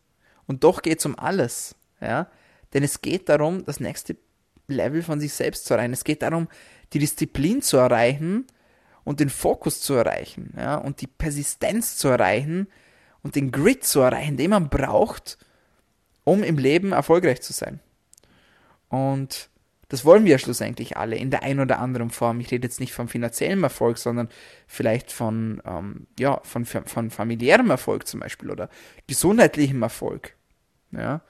Und 0.46 0.64
doch 0.64 0.82
geht 0.82 0.98
es 0.98 1.06
um 1.06 1.18
alles, 1.18 1.76
ja. 2.00 2.26
Denn 2.72 2.82
es 2.82 3.00
geht 3.00 3.28
darum, 3.28 3.64
das 3.64 3.80
nächste 3.80 4.16
Level 4.66 5.02
von 5.02 5.20
sich 5.20 5.32
selbst 5.32 5.66
zu 5.66 5.74
erreichen. 5.74 5.92
Es 5.92 6.04
geht 6.04 6.22
darum, 6.22 6.48
die 6.92 6.98
Disziplin 6.98 7.62
zu 7.62 7.76
erreichen 7.76 8.46
und 9.04 9.20
den 9.20 9.30
Fokus 9.30 9.80
zu 9.80 9.94
erreichen, 9.94 10.54
ja, 10.56 10.76
und 10.76 11.00
die 11.00 11.06
Persistenz 11.06 11.96
zu 11.96 12.08
erreichen 12.08 12.68
und 13.22 13.34
den 13.36 13.50
Grit 13.50 13.84
zu 13.84 14.00
erreichen, 14.00 14.36
den 14.36 14.50
man 14.50 14.68
braucht, 14.68 15.38
um 16.24 16.42
im 16.42 16.58
Leben 16.58 16.92
erfolgreich 16.92 17.40
zu 17.42 17.52
sein. 17.52 17.80
Und 18.88 19.48
das 19.88 20.04
wollen 20.04 20.24
wir 20.24 20.38
schlussendlich 20.38 20.96
alle 20.96 21.16
in 21.16 21.30
der 21.30 21.42
einen 21.42 21.60
oder 21.60 21.78
anderen 21.78 22.10
Form. 22.10 22.40
Ich 22.40 22.50
rede 22.50 22.66
jetzt 22.66 22.80
nicht 22.80 22.94
von 22.94 23.08
finanziellem 23.08 23.62
Erfolg, 23.62 23.98
sondern 23.98 24.28
vielleicht 24.66 25.12
von, 25.12 25.60
ähm, 25.66 26.06
ja, 26.18 26.40
von, 26.44 26.64
von 26.64 27.10
familiärem 27.10 27.70
Erfolg 27.70 28.06
zum 28.06 28.20
Beispiel 28.20 28.50
oder 28.50 28.70
gesundheitlichem 29.06 29.82
Erfolg. 29.82 30.34
Ja, 30.92 31.22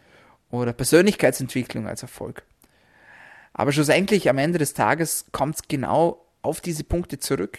oder 0.53 0.73
Persönlichkeitsentwicklung 0.73 1.89
als 1.89 2.03
Erfolg. 2.03 2.45
Aber 3.55 3.73
schlussendlich 3.73 4.31
am 4.31 4.39
Ende 4.39 4.59
des 4.59 4.75
Tages 4.75 5.27
kommt 5.33 5.57
es 5.57 5.63
genau 5.67 6.25
auf 6.43 6.61
diese 6.61 6.85
Punkte 6.85 7.19
zurück. 7.19 7.59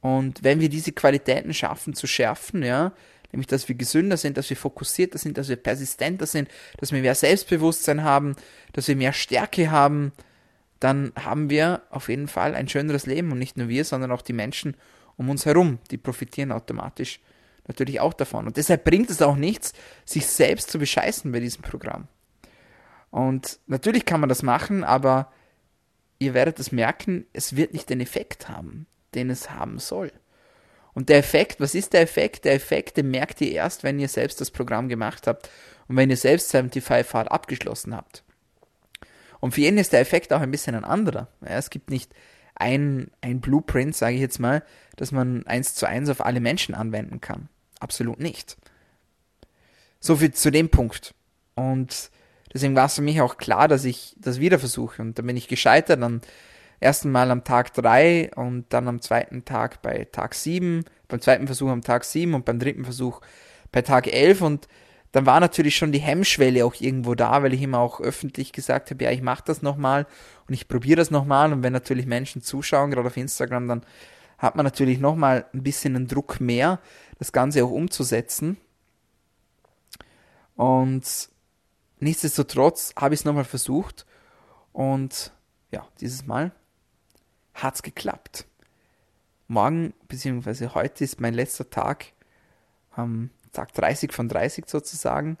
Und 0.00 0.42
wenn 0.42 0.60
wir 0.60 0.68
diese 0.68 0.92
Qualitäten 0.92 1.54
schaffen 1.54 1.94
zu 1.94 2.06
schärfen, 2.06 2.62
ja, 2.62 2.92
nämlich 3.32 3.46
dass 3.46 3.68
wir 3.68 3.74
gesünder 3.74 4.16
sind, 4.16 4.36
dass 4.36 4.50
wir 4.50 4.56
fokussierter 4.56 5.18
sind, 5.18 5.38
dass 5.38 5.48
wir 5.48 5.56
persistenter 5.56 6.26
sind, 6.26 6.48
dass 6.78 6.92
wir 6.92 7.00
mehr 7.00 7.14
Selbstbewusstsein 7.14 8.02
haben, 8.02 8.34
dass 8.72 8.88
wir 8.88 8.96
mehr 8.96 9.12
Stärke 9.12 9.70
haben, 9.70 10.12
dann 10.80 11.12
haben 11.16 11.50
wir 11.50 11.82
auf 11.90 12.08
jeden 12.08 12.28
Fall 12.28 12.54
ein 12.54 12.68
schöneres 12.68 13.06
Leben 13.06 13.32
und 13.32 13.38
nicht 13.38 13.56
nur 13.56 13.68
wir, 13.68 13.84
sondern 13.84 14.12
auch 14.12 14.22
die 14.22 14.32
Menschen 14.32 14.76
um 15.16 15.30
uns 15.30 15.46
herum, 15.46 15.78
die 15.90 15.96
profitieren 15.96 16.52
automatisch 16.52 17.20
natürlich 17.68 18.00
auch 18.00 18.14
davon. 18.14 18.46
Und 18.46 18.56
deshalb 18.56 18.84
bringt 18.84 19.10
es 19.10 19.22
auch 19.22 19.36
nichts, 19.36 19.72
sich 20.04 20.26
selbst 20.26 20.70
zu 20.70 20.78
bescheißen 20.78 21.30
bei 21.32 21.40
diesem 21.40 21.62
Programm. 21.62 22.08
Und 23.10 23.58
natürlich 23.66 24.04
kann 24.04 24.20
man 24.20 24.28
das 24.28 24.42
machen, 24.42 24.84
aber 24.84 25.32
ihr 26.18 26.34
werdet 26.34 26.58
es 26.58 26.72
merken, 26.72 27.26
es 27.32 27.56
wird 27.56 27.72
nicht 27.72 27.90
den 27.90 28.00
Effekt 28.00 28.48
haben, 28.48 28.86
den 29.14 29.30
es 29.30 29.50
haben 29.50 29.78
soll. 29.78 30.12
Und 30.94 31.08
der 31.10 31.18
Effekt, 31.18 31.60
was 31.60 31.74
ist 31.74 31.92
der 31.92 32.00
Effekt? 32.00 32.46
Der 32.46 32.54
Effekt, 32.54 32.96
den 32.96 33.10
merkt 33.10 33.40
ihr 33.42 33.52
erst, 33.52 33.84
wenn 33.84 33.98
ihr 33.98 34.08
selbst 34.08 34.40
das 34.40 34.50
Programm 34.50 34.88
gemacht 34.88 35.26
habt 35.26 35.50
und 35.88 35.96
wenn 35.96 36.08
ihr 36.08 36.16
selbst 36.16 36.50
75 36.50 37.06
Fahrt 37.06 37.30
abgeschlossen 37.30 37.94
habt. 37.94 38.24
Und 39.40 39.52
für 39.52 39.60
jeden 39.60 39.78
ist 39.78 39.92
der 39.92 40.00
Effekt 40.00 40.32
auch 40.32 40.40
ein 40.40 40.50
bisschen 40.50 40.74
ein 40.74 40.84
anderer. 40.84 41.28
Ja, 41.42 41.58
es 41.58 41.68
gibt 41.68 41.90
nicht 41.90 42.14
ein, 42.54 43.10
ein 43.20 43.40
Blueprint, 43.40 43.94
sage 43.94 44.14
ich 44.14 44.22
jetzt 44.22 44.38
mal, 44.38 44.62
dass 44.96 45.12
man 45.12 45.46
eins 45.46 45.74
zu 45.74 45.86
eins 45.86 46.08
auf 46.08 46.24
alle 46.24 46.40
Menschen 46.40 46.74
anwenden 46.74 47.20
kann. 47.20 47.50
Absolut 47.80 48.20
nicht. 48.20 48.56
So 50.00 50.16
viel 50.16 50.32
zu 50.32 50.50
dem 50.50 50.68
Punkt. 50.68 51.14
Und 51.54 52.10
deswegen 52.52 52.76
war 52.76 52.86
es 52.86 52.94
für 52.94 53.02
mich 53.02 53.20
auch 53.20 53.38
klar, 53.38 53.68
dass 53.68 53.84
ich 53.84 54.14
das 54.18 54.40
wieder 54.40 54.58
versuche. 54.58 55.02
Und 55.02 55.18
dann 55.18 55.26
bin 55.26 55.36
ich 55.36 55.48
gescheitert 55.48 56.02
am 56.02 56.20
ersten 56.80 57.10
Mal 57.10 57.30
am 57.30 57.44
Tag 57.44 57.74
3 57.74 58.32
und 58.34 58.66
dann 58.70 58.88
am 58.88 59.00
zweiten 59.00 59.44
Tag 59.44 59.82
bei 59.82 60.06
Tag 60.10 60.34
7, 60.34 60.84
beim 61.08 61.20
zweiten 61.20 61.46
Versuch 61.46 61.70
am 61.70 61.82
Tag 61.82 62.04
7 62.04 62.34
und 62.34 62.44
beim 62.44 62.58
dritten 62.58 62.84
Versuch 62.84 63.20
bei 63.72 63.82
Tag 63.82 64.12
11 64.12 64.42
und 64.42 64.68
dann 65.12 65.24
war 65.24 65.40
natürlich 65.40 65.76
schon 65.76 65.92
die 65.92 65.98
Hemmschwelle 65.98 66.66
auch 66.66 66.74
irgendwo 66.78 67.14
da, 67.14 67.42
weil 67.42 67.54
ich 67.54 67.62
immer 67.62 67.78
auch 67.78 68.00
öffentlich 68.00 68.52
gesagt 68.52 68.90
habe, 68.90 69.04
ja, 69.04 69.10
ich 69.10 69.22
mache 69.22 69.44
das 69.46 69.62
nochmal 69.62 70.06
und 70.46 70.52
ich 70.52 70.68
probiere 70.68 70.96
das 70.96 71.10
nochmal 71.10 71.52
und 71.52 71.62
wenn 71.62 71.72
natürlich 71.72 72.06
Menschen 72.06 72.42
zuschauen, 72.42 72.90
gerade 72.90 73.06
auf 73.06 73.16
Instagram, 73.16 73.68
dann 73.68 73.82
hat 74.38 74.56
man 74.56 74.64
natürlich 74.64 74.98
nochmal 74.98 75.46
ein 75.54 75.62
bisschen 75.62 75.96
einen 75.96 76.08
Druck 76.08 76.40
mehr, 76.40 76.80
das 77.18 77.32
Ganze 77.32 77.64
auch 77.64 77.70
umzusetzen. 77.70 78.56
Und 80.54 81.28
nichtsdestotrotz 81.98 82.94
habe 82.96 83.14
ich 83.14 83.20
es 83.20 83.24
nochmal 83.24 83.44
versucht 83.44 84.06
und 84.72 85.32
ja, 85.70 85.86
dieses 86.00 86.26
Mal 86.26 86.52
hat 87.54 87.76
es 87.76 87.82
geklappt. 87.82 88.46
Morgen 89.48 89.94
bzw. 90.08 90.68
heute 90.74 91.04
ist 91.04 91.20
mein 91.20 91.34
letzter 91.34 91.70
Tag, 91.70 92.06
ähm, 92.96 93.30
Tag 93.52 93.72
30 93.74 94.12
von 94.12 94.28
30 94.28 94.68
sozusagen. 94.68 95.38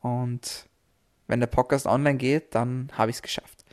Und 0.00 0.66
wenn 1.26 1.40
der 1.40 1.46
Podcast 1.46 1.86
online 1.86 2.18
geht, 2.18 2.54
dann 2.54 2.90
habe 2.94 3.10
ich 3.10 3.16
es 3.16 3.22
geschafft. 3.22 3.64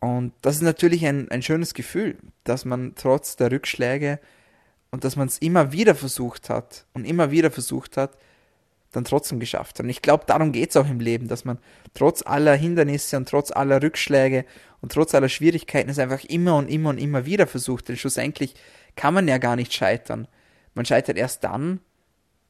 Und 0.00 0.32
das 0.42 0.56
ist 0.56 0.62
natürlich 0.62 1.06
ein, 1.06 1.30
ein 1.30 1.42
schönes 1.42 1.74
Gefühl, 1.74 2.18
dass 2.44 2.64
man 2.64 2.94
trotz 2.94 3.36
der 3.36 3.50
Rückschläge 3.50 4.20
und 4.94 5.02
dass 5.02 5.16
man 5.16 5.26
es 5.26 5.38
immer 5.38 5.72
wieder 5.72 5.96
versucht 5.96 6.48
hat 6.48 6.86
und 6.92 7.04
immer 7.04 7.32
wieder 7.32 7.50
versucht 7.50 7.96
hat, 7.96 8.16
dann 8.92 9.04
trotzdem 9.04 9.40
geschafft 9.40 9.76
hat. 9.76 9.84
Und 9.84 9.90
ich 9.90 10.02
glaube, 10.02 10.22
darum 10.24 10.52
geht 10.52 10.70
es 10.70 10.76
auch 10.76 10.88
im 10.88 11.00
Leben, 11.00 11.26
dass 11.26 11.44
man 11.44 11.58
trotz 11.94 12.22
aller 12.24 12.54
Hindernisse 12.54 13.16
und 13.16 13.28
trotz 13.28 13.50
aller 13.50 13.82
Rückschläge 13.82 14.44
und 14.82 14.92
trotz 14.92 15.12
aller 15.16 15.28
Schwierigkeiten 15.28 15.90
es 15.90 15.98
einfach 15.98 16.22
immer 16.22 16.54
und 16.54 16.68
immer 16.68 16.90
und 16.90 16.98
immer 16.98 17.26
wieder 17.26 17.48
versucht. 17.48 17.88
Denn 17.88 17.96
schlussendlich 17.96 18.54
kann 18.94 19.14
man 19.14 19.26
ja 19.26 19.38
gar 19.38 19.56
nicht 19.56 19.74
scheitern. 19.74 20.28
Man 20.74 20.86
scheitert 20.86 21.16
erst 21.16 21.42
dann, 21.42 21.80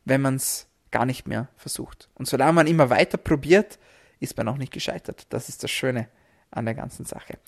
wenn 0.04 0.20
man 0.20 0.34
es 0.34 0.66
gar 0.90 1.06
nicht 1.06 1.26
mehr 1.26 1.48
versucht. 1.56 2.10
Und 2.12 2.28
solange 2.28 2.52
man 2.52 2.66
immer 2.66 2.90
weiter 2.90 3.16
probiert, 3.16 3.78
ist 4.20 4.36
man 4.36 4.48
auch 4.48 4.58
nicht 4.58 4.70
gescheitert. 4.74 5.28
Das 5.30 5.48
ist 5.48 5.62
das 5.62 5.70
Schöne 5.70 6.08
an 6.50 6.66
der 6.66 6.74
ganzen 6.74 7.06
Sache. 7.06 7.38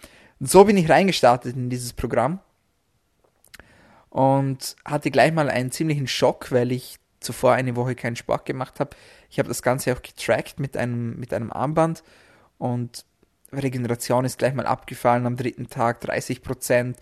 Und 0.40 0.50
so 0.50 0.64
bin 0.64 0.78
ich 0.78 0.88
reingestartet 0.88 1.54
in 1.54 1.68
dieses 1.68 1.92
Programm 1.92 2.40
und 4.10 4.76
hatte 4.84 5.10
gleich 5.10 5.32
mal 5.32 5.50
einen 5.50 5.70
ziemlichen 5.70 6.06
Schock, 6.06 6.52
weil 6.52 6.72
ich 6.72 6.98
zuvor 7.20 7.52
eine 7.52 7.76
Woche 7.76 7.94
keinen 7.94 8.16
Sport 8.16 8.46
gemacht 8.46 8.80
habe. 8.80 8.96
Ich 9.30 9.38
habe 9.38 9.48
das 9.48 9.62
Ganze 9.62 9.92
auch 9.92 10.02
getrackt 10.02 10.60
mit 10.60 10.76
einem, 10.76 11.18
mit 11.18 11.32
einem 11.34 11.52
Armband 11.52 12.02
und 12.58 13.04
Regeneration 13.52 14.24
ist 14.24 14.38
gleich 14.38 14.54
mal 14.54 14.66
abgefallen 14.66 15.26
am 15.26 15.36
dritten 15.36 15.68
Tag, 15.68 16.00
30 16.00 16.42
Prozent. 16.42 16.98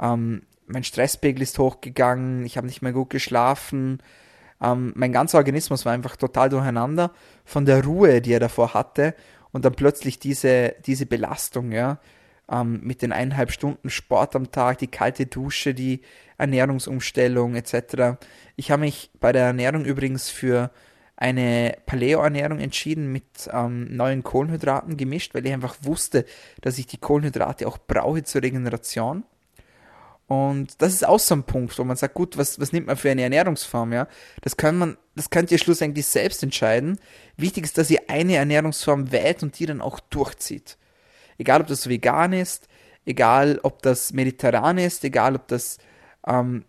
Ähm, 0.00 0.42
mein 0.66 0.84
Stresspegel 0.84 1.42
ist 1.42 1.58
hochgegangen, 1.58 2.44
ich 2.44 2.56
habe 2.56 2.66
nicht 2.66 2.82
mehr 2.82 2.92
gut 2.92 3.10
geschlafen. 3.10 4.02
Ähm, 4.62 4.92
mein 4.96 5.12
ganzer 5.12 5.38
Organismus 5.38 5.84
war 5.84 5.92
einfach 5.92 6.16
total 6.16 6.48
durcheinander 6.48 7.12
von 7.44 7.66
der 7.66 7.84
Ruhe, 7.84 8.20
die 8.20 8.32
er 8.32 8.40
davor 8.40 8.74
hatte 8.74 9.14
und 9.52 9.64
dann 9.64 9.74
plötzlich 9.74 10.18
diese, 10.18 10.74
diese 10.86 11.06
Belastung, 11.06 11.72
ja. 11.72 11.98
Ähm, 12.50 12.80
mit 12.82 13.02
den 13.02 13.12
eineinhalb 13.12 13.52
Stunden 13.52 13.90
Sport 13.90 14.36
am 14.36 14.50
Tag, 14.50 14.78
die 14.78 14.86
kalte 14.86 15.26
Dusche, 15.26 15.74
die 15.74 16.00
Ernährungsumstellung 16.38 17.54
etc. 17.54 18.18
Ich 18.56 18.70
habe 18.70 18.80
mich 18.80 19.10
bei 19.20 19.32
der 19.32 19.44
Ernährung 19.44 19.84
übrigens 19.84 20.30
für 20.30 20.70
eine 21.16 21.76
Paleo-Ernährung 21.86 22.58
entschieden 22.58 23.12
mit 23.12 23.24
ähm, 23.52 23.96
neuen 23.96 24.22
Kohlenhydraten 24.24 24.96
gemischt, 24.96 25.34
weil 25.34 25.46
ich 25.46 25.52
einfach 25.52 25.76
wusste, 25.82 26.24
dass 26.60 26.78
ich 26.78 26.86
die 26.86 26.98
Kohlenhydrate 26.98 27.68
auch 27.68 27.78
brauche 27.78 28.24
zur 28.24 28.42
Regeneration. 28.42 29.24
Und 30.26 30.80
das 30.80 30.92
ist 30.94 31.06
auch 31.06 31.20
so 31.20 31.34
ein 31.34 31.44
Punkt, 31.44 31.78
wo 31.78 31.84
man 31.84 31.96
sagt, 31.96 32.14
gut, 32.14 32.38
was, 32.38 32.58
was 32.58 32.72
nimmt 32.72 32.86
man 32.86 32.96
für 32.96 33.10
eine 33.10 33.22
Ernährungsform, 33.22 33.92
ja? 33.92 34.08
Das 34.40 34.56
kann 34.56 34.76
man, 34.76 34.96
das 35.14 35.28
könnt 35.30 35.52
ihr 35.52 35.58
schlussendlich 35.58 36.06
selbst 36.06 36.42
entscheiden. 36.42 36.98
Wichtig 37.36 37.64
ist, 37.64 37.78
dass 37.78 37.90
ihr 37.90 38.00
eine 38.08 38.36
Ernährungsform 38.36 39.12
wählt 39.12 39.42
und 39.42 39.58
die 39.58 39.66
dann 39.66 39.82
auch 39.82 40.00
durchzieht. 40.00 40.78
Egal, 41.38 41.60
ob 41.60 41.66
das 41.66 41.88
vegan 41.88 42.32
ist, 42.32 42.68
egal, 43.04 43.60
ob 43.62 43.82
das 43.82 44.12
mediterran 44.12 44.78
ist, 44.78 45.04
egal, 45.04 45.34
ob 45.34 45.48
das 45.48 45.78
ähm, 46.26 46.64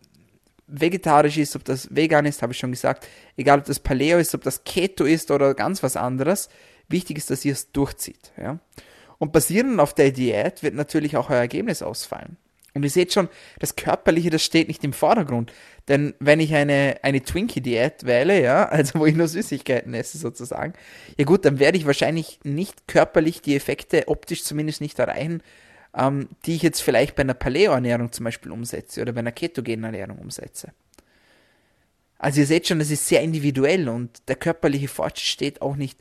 vegetarisch 0.67 1.37
ist, 1.37 1.55
ob 1.55 1.63
das 1.63 1.95
vegan 1.95 2.25
ist, 2.25 2.41
habe 2.41 2.53
ich 2.53 2.59
schon 2.59 2.71
gesagt, 2.71 3.07
egal, 3.37 3.59
ob 3.59 3.65
das 3.65 3.79
Paleo 3.79 4.17
ist, 4.17 4.33
ob 4.33 4.43
das 4.43 4.63
Keto 4.63 5.03
ist 5.03 5.31
oder 5.31 5.53
ganz 5.53 5.83
was 5.83 5.95
anderes. 5.95 6.49
Wichtig 6.87 7.17
ist, 7.17 7.29
dass 7.29 7.45
ihr 7.45 7.53
es 7.53 7.71
durchzieht, 7.71 8.31
ja? 8.37 8.59
Und 9.17 9.31
basierend 9.31 9.79
auf 9.79 9.93
der 9.93 10.11
Diät 10.11 10.61
wird 10.61 10.75
natürlich 10.75 11.15
auch 11.15 11.29
euer 11.29 11.37
Ergebnis 11.37 11.81
ausfallen. 11.81 12.37
Und 12.75 12.83
ihr 12.83 12.89
seht 12.89 13.13
schon, 13.13 13.29
das 13.59 13.77
Körperliche, 13.77 14.29
das 14.29 14.43
steht 14.43 14.67
nicht 14.67 14.83
im 14.83 14.91
Vordergrund. 14.91 15.53
Denn 15.87 16.13
wenn 16.19 16.41
ich 16.41 16.53
eine, 16.53 16.97
eine 17.03 17.23
Twinkie-Diät 17.23 18.05
wähle, 18.05 18.43
ja, 18.43 18.67
also 18.67 18.99
wo 18.99 19.05
ich 19.05 19.15
nur 19.15 19.29
Süßigkeiten 19.29 19.93
esse 19.93 20.17
sozusagen, 20.17 20.73
ja 21.17 21.23
gut, 21.23 21.45
dann 21.45 21.59
werde 21.59 21.77
ich 21.77 21.85
wahrscheinlich 21.85 22.41
nicht 22.43 22.89
körperlich 22.89 23.41
die 23.41 23.55
Effekte 23.55 24.09
optisch 24.09 24.43
zumindest 24.43 24.81
nicht 24.81 24.99
erreichen, 24.99 25.41
ähm, 25.95 26.27
die 26.45 26.55
ich 26.55 26.63
jetzt 26.63 26.81
vielleicht 26.81 27.15
bei 27.15 27.21
einer 27.21 27.33
Paleo-Ernährung 27.33 28.11
zum 28.11 28.25
Beispiel 28.25 28.51
umsetze 28.51 29.01
oder 29.01 29.13
bei 29.13 29.19
einer 29.19 29.31
ketogenen 29.31 29.85
Ernährung 29.85 30.17
umsetze. 30.17 30.73
Also 32.19 32.41
ihr 32.41 32.47
seht 32.47 32.67
schon, 32.67 32.79
das 32.79 32.91
ist 32.91 33.07
sehr 33.07 33.21
individuell 33.21 33.87
und 33.87 34.27
der 34.27 34.35
körperliche 34.35 34.89
Fortschritt 34.89 35.29
steht 35.29 35.61
auch 35.61 35.77
nicht 35.77 35.97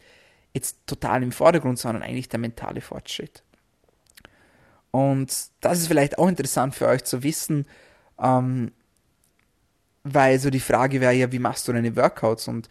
jetzt 0.52 0.78
total 0.86 1.22
im 1.22 1.30
Vordergrund, 1.30 1.78
sondern 1.78 2.02
eigentlich 2.02 2.28
der 2.28 2.40
mentale 2.40 2.80
Fortschritt. 2.80 3.43
Und 4.94 5.48
das 5.60 5.80
ist 5.80 5.88
vielleicht 5.88 6.18
auch 6.18 6.28
interessant 6.28 6.76
für 6.76 6.86
euch 6.86 7.02
zu 7.02 7.24
wissen, 7.24 7.66
ähm, 8.16 8.70
weil 10.04 10.38
so 10.38 10.50
die 10.50 10.60
Frage 10.60 11.00
wäre 11.00 11.12
ja, 11.12 11.32
wie 11.32 11.40
machst 11.40 11.66
du 11.66 11.72
deine 11.72 11.96
Workouts? 11.96 12.46
Und 12.46 12.68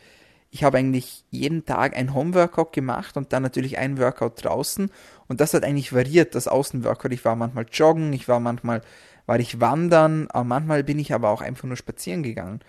ich 0.49 0.63
habe 0.63 0.77
eigentlich 0.77 1.25
jeden 1.31 1.65
Tag 1.65 1.97
ein 1.97 2.13
Home-Workout 2.13 2.71
gemacht 2.71 3.17
und 3.17 3.33
dann 3.33 3.43
natürlich 3.43 3.77
ein 3.77 3.97
Workout 3.97 4.41
draußen. 4.41 4.89
Und 5.27 5.41
das 5.41 5.53
hat 5.53 5.65
eigentlich 5.65 5.91
variiert, 5.91 6.33
das 6.33 6.47
Außen-Workout. 6.47 7.11
Ich 7.11 7.25
war 7.25 7.35
manchmal 7.35 7.65
joggen, 7.69 8.13
ich 8.13 8.29
war 8.29 8.39
manchmal, 8.39 8.83
war 9.25 9.37
ich 9.37 9.59
wandern, 9.59 10.29
aber 10.31 10.45
manchmal 10.45 10.85
bin 10.85 10.99
ich 10.99 11.13
aber 11.13 11.27
auch 11.27 11.41
einfach 11.41 11.67
nur 11.67 11.75
spazieren 11.75 12.23
gegangen. 12.23 12.61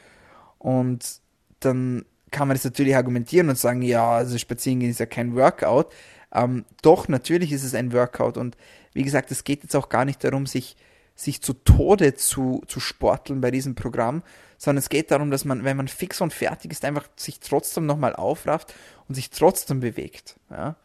Und 0.58 1.20
dann 1.60 2.06
kann 2.32 2.48
man 2.48 2.56
das 2.56 2.64
natürlich 2.64 2.96
argumentieren 2.96 3.50
und 3.50 3.58
sagen, 3.58 3.82
ja, 3.82 4.16
also 4.16 4.36
spazieren 4.36 4.80
gehen 4.80 4.90
ist 4.90 4.98
ja 4.98 5.06
kein 5.06 5.36
Workout. 5.36 5.92
Ähm, 6.32 6.64
doch, 6.82 7.06
natürlich 7.06 7.52
ist 7.52 7.62
es 7.62 7.76
ein 7.76 7.92
Workout 7.92 8.36
und 8.36 8.56
wie 8.94 9.02
gesagt, 9.02 9.30
es 9.30 9.44
geht 9.44 9.62
jetzt 9.62 9.76
auch 9.76 9.88
gar 9.88 10.04
nicht 10.04 10.24
darum, 10.24 10.46
sich, 10.46 10.76
sich 11.14 11.42
zu 11.42 11.52
Tode 11.52 12.14
zu, 12.14 12.62
zu 12.66 12.80
sporteln 12.80 13.40
bei 13.40 13.50
diesem 13.50 13.74
Programm, 13.74 14.22
sondern 14.56 14.78
es 14.78 14.88
geht 14.88 15.10
darum, 15.10 15.30
dass 15.30 15.44
man, 15.44 15.64
wenn 15.64 15.76
man 15.76 15.88
fix 15.88 16.20
und 16.20 16.32
fertig 16.32 16.72
ist, 16.72 16.84
einfach 16.84 17.08
sich 17.16 17.40
trotzdem 17.40 17.86
nochmal 17.86 18.16
aufrafft 18.16 18.74
und 19.08 19.14
sich 19.14 19.30
trotzdem 19.30 19.80
bewegt. 19.80 20.36
Ja? 20.50 20.76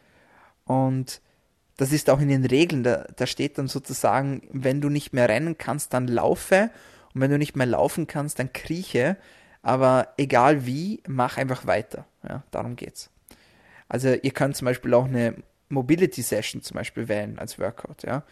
Und 0.64 1.20
das 1.76 1.92
ist 1.92 2.10
auch 2.10 2.20
in 2.20 2.28
den 2.28 2.44
Regeln, 2.44 2.82
da, 2.82 3.06
da 3.16 3.26
steht 3.26 3.56
dann 3.56 3.68
sozusagen, 3.68 4.42
wenn 4.52 4.80
du 4.80 4.90
nicht 4.90 5.14
mehr 5.14 5.28
rennen 5.28 5.56
kannst, 5.56 5.94
dann 5.94 6.08
laufe 6.08 6.70
und 7.14 7.20
wenn 7.20 7.30
du 7.30 7.38
nicht 7.38 7.56
mehr 7.56 7.66
laufen 7.66 8.06
kannst, 8.06 8.38
dann 8.38 8.52
krieche, 8.52 9.16
aber 9.62 10.08
egal 10.16 10.66
wie, 10.66 11.02
mach 11.06 11.38
einfach 11.38 11.66
weiter. 11.66 12.06
Ja, 12.28 12.42
darum 12.50 12.76
geht's. 12.76 13.10
Also 13.88 14.12
ihr 14.12 14.30
könnt 14.30 14.56
zum 14.56 14.66
Beispiel 14.66 14.94
auch 14.94 15.06
eine 15.06 15.34
Mobility 15.70 16.22
Session 16.22 16.62
zum 16.62 16.74
Beispiel 16.74 17.08
wählen 17.08 17.38
als 17.38 17.58
Workout. 17.58 18.02
Ja. 18.02 18.24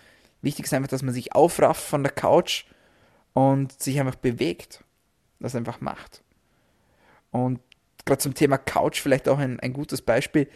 Wichtig 0.42 0.66
ist 0.66 0.74
einfach, 0.74 0.88
dass 0.88 1.02
man 1.02 1.14
sich 1.14 1.34
aufrafft 1.34 1.82
von 1.82 2.02
der 2.02 2.12
Couch 2.12 2.64
und 3.32 3.80
sich 3.80 3.98
einfach 3.98 4.16
bewegt. 4.16 4.84
Das 5.40 5.54
einfach 5.54 5.80
macht. 5.80 6.22
Und 7.30 7.60
gerade 8.04 8.18
zum 8.18 8.34
Thema 8.34 8.58
Couch 8.58 9.00
vielleicht 9.00 9.28
auch 9.28 9.38
ein, 9.38 9.60
ein 9.60 9.72
gutes 9.72 10.02
Beispiel. 10.02 10.48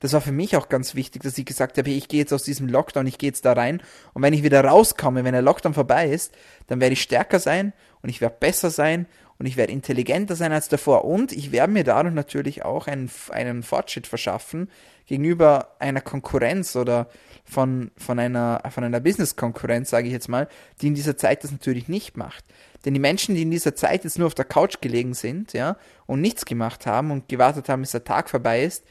Das 0.00 0.12
war 0.12 0.20
für 0.20 0.32
mich 0.32 0.56
auch 0.56 0.68
ganz 0.68 0.94
wichtig, 0.94 1.22
dass 1.22 1.38
ich 1.38 1.46
gesagt 1.46 1.78
habe, 1.78 1.88
ich 1.88 2.08
gehe 2.08 2.20
jetzt 2.20 2.32
aus 2.34 2.42
diesem 2.42 2.68
Lockdown, 2.68 3.06
ich 3.06 3.16
gehe 3.16 3.30
jetzt 3.30 3.46
da 3.46 3.54
rein 3.54 3.82
und 4.12 4.22
wenn 4.22 4.34
ich 4.34 4.42
wieder 4.42 4.62
rauskomme, 4.62 5.24
wenn 5.24 5.32
der 5.32 5.40
Lockdown 5.40 5.72
vorbei 5.72 6.10
ist, 6.10 6.34
dann 6.66 6.80
werde 6.80 6.92
ich 6.92 7.00
stärker 7.00 7.38
sein 7.38 7.72
und 8.02 8.10
ich 8.10 8.20
werde 8.20 8.36
besser 8.38 8.68
sein 8.68 9.06
und 9.38 9.46
ich 9.46 9.56
werde 9.56 9.72
intelligenter 9.72 10.36
sein 10.36 10.52
als 10.52 10.68
davor 10.68 11.04
und 11.04 11.32
ich 11.32 11.52
werde 11.52 11.72
mir 11.72 11.84
dadurch 11.84 12.14
natürlich 12.14 12.64
auch 12.64 12.86
einen, 12.86 13.10
einen 13.30 13.62
Fortschritt 13.62 14.06
verschaffen 14.06 14.70
gegenüber 15.06 15.76
einer 15.78 16.00
Konkurrenz 16.00 16.74
oder 16.76 17.08
von, 17.44 17.90
von 17.96 18.18
einer, 18.18 18.62
von 18.70 18.82
einer 18.82 19.00
Business-Konkurrenz, 19.00 19.90
sage 19.90 20.08
ich 20.08 20.12
jetzt 20.12 20.28
mal, 20.28 20.48
die 20.80 20.88
in 20.88 20.94
dieser 20.94 21.16
Zeit 21.16 21.44
das 21.44 21.52
natürlich 21.52 21.88
nicht 21.88 22.16
macht. 22.16 22.44
Denn 22.84 22.94
die 22.94 23.00
Menschen, 23.00 23.34
die 23.34 23.42
in 23.42 23.50
dieser 23.50 23.74
Zeit 23.74 24.04
jetzt 24.04 24.18
nur 24.18 24.26
auf 24.26 24.34
der 24.34 24.44
Couch 24.44 24.80
gelegen 24.80 25.14
sind, 25.14 25.52
ja, 25.52 25.76
und 26.06 26.20
nichts 26.20 26.44
gemacht 26.44 26.86
haben 26.86 27.10
und 27.10 27.28
gewartet 27.28 27.68
haben, 27.68 27.82
bis 27.82 27.92
der 27.92 28.04
Tag 28.04 28.28
vorbei 28.28 28.64
ist 28.64 28.84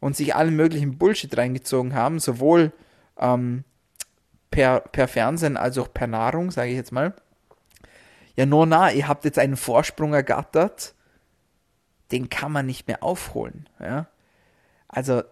und 0.00 0.16
sich 0.16 0.34
allen 0.34 0.54
möglichen 0.54 0.98
Bullshit 0.98 1.36
reingezogen 1.36 1.94
haben, 1.94 2.20
sowohl 2.20 2.72
ähm, 3.18 3.64
per, 4.50 4.80
per 4.80 5.08
Fernsehen 5.08 5.56
als 5.56 5.76
auch 5.78 5.92
per 5.92 6.06
Nahrung, 6.06 6.50
sage 6.50 6.70
ich 6.70 6.76
jetzt 6.76 6.92
mal, 6.92 7.14
ja, 8.38 8.46
nur 8.46 8.66
na, 8.66 8.92
ihr 8.92 9.08
habt 9.08 9.24
jetzt 9.24 9.40
einen 9.40 9.56
Vorsprung 9.56 10.14
ergattert, 10.14 10.94
den 12.12 12.28
kann 12.28 12.52
man 12.52 12.66
nicht 12.66 12.86
mehr 12.86 13.02
aufholen. 13.02 13.68
Ja? 13.80 14.06
Also, 14.86 15.24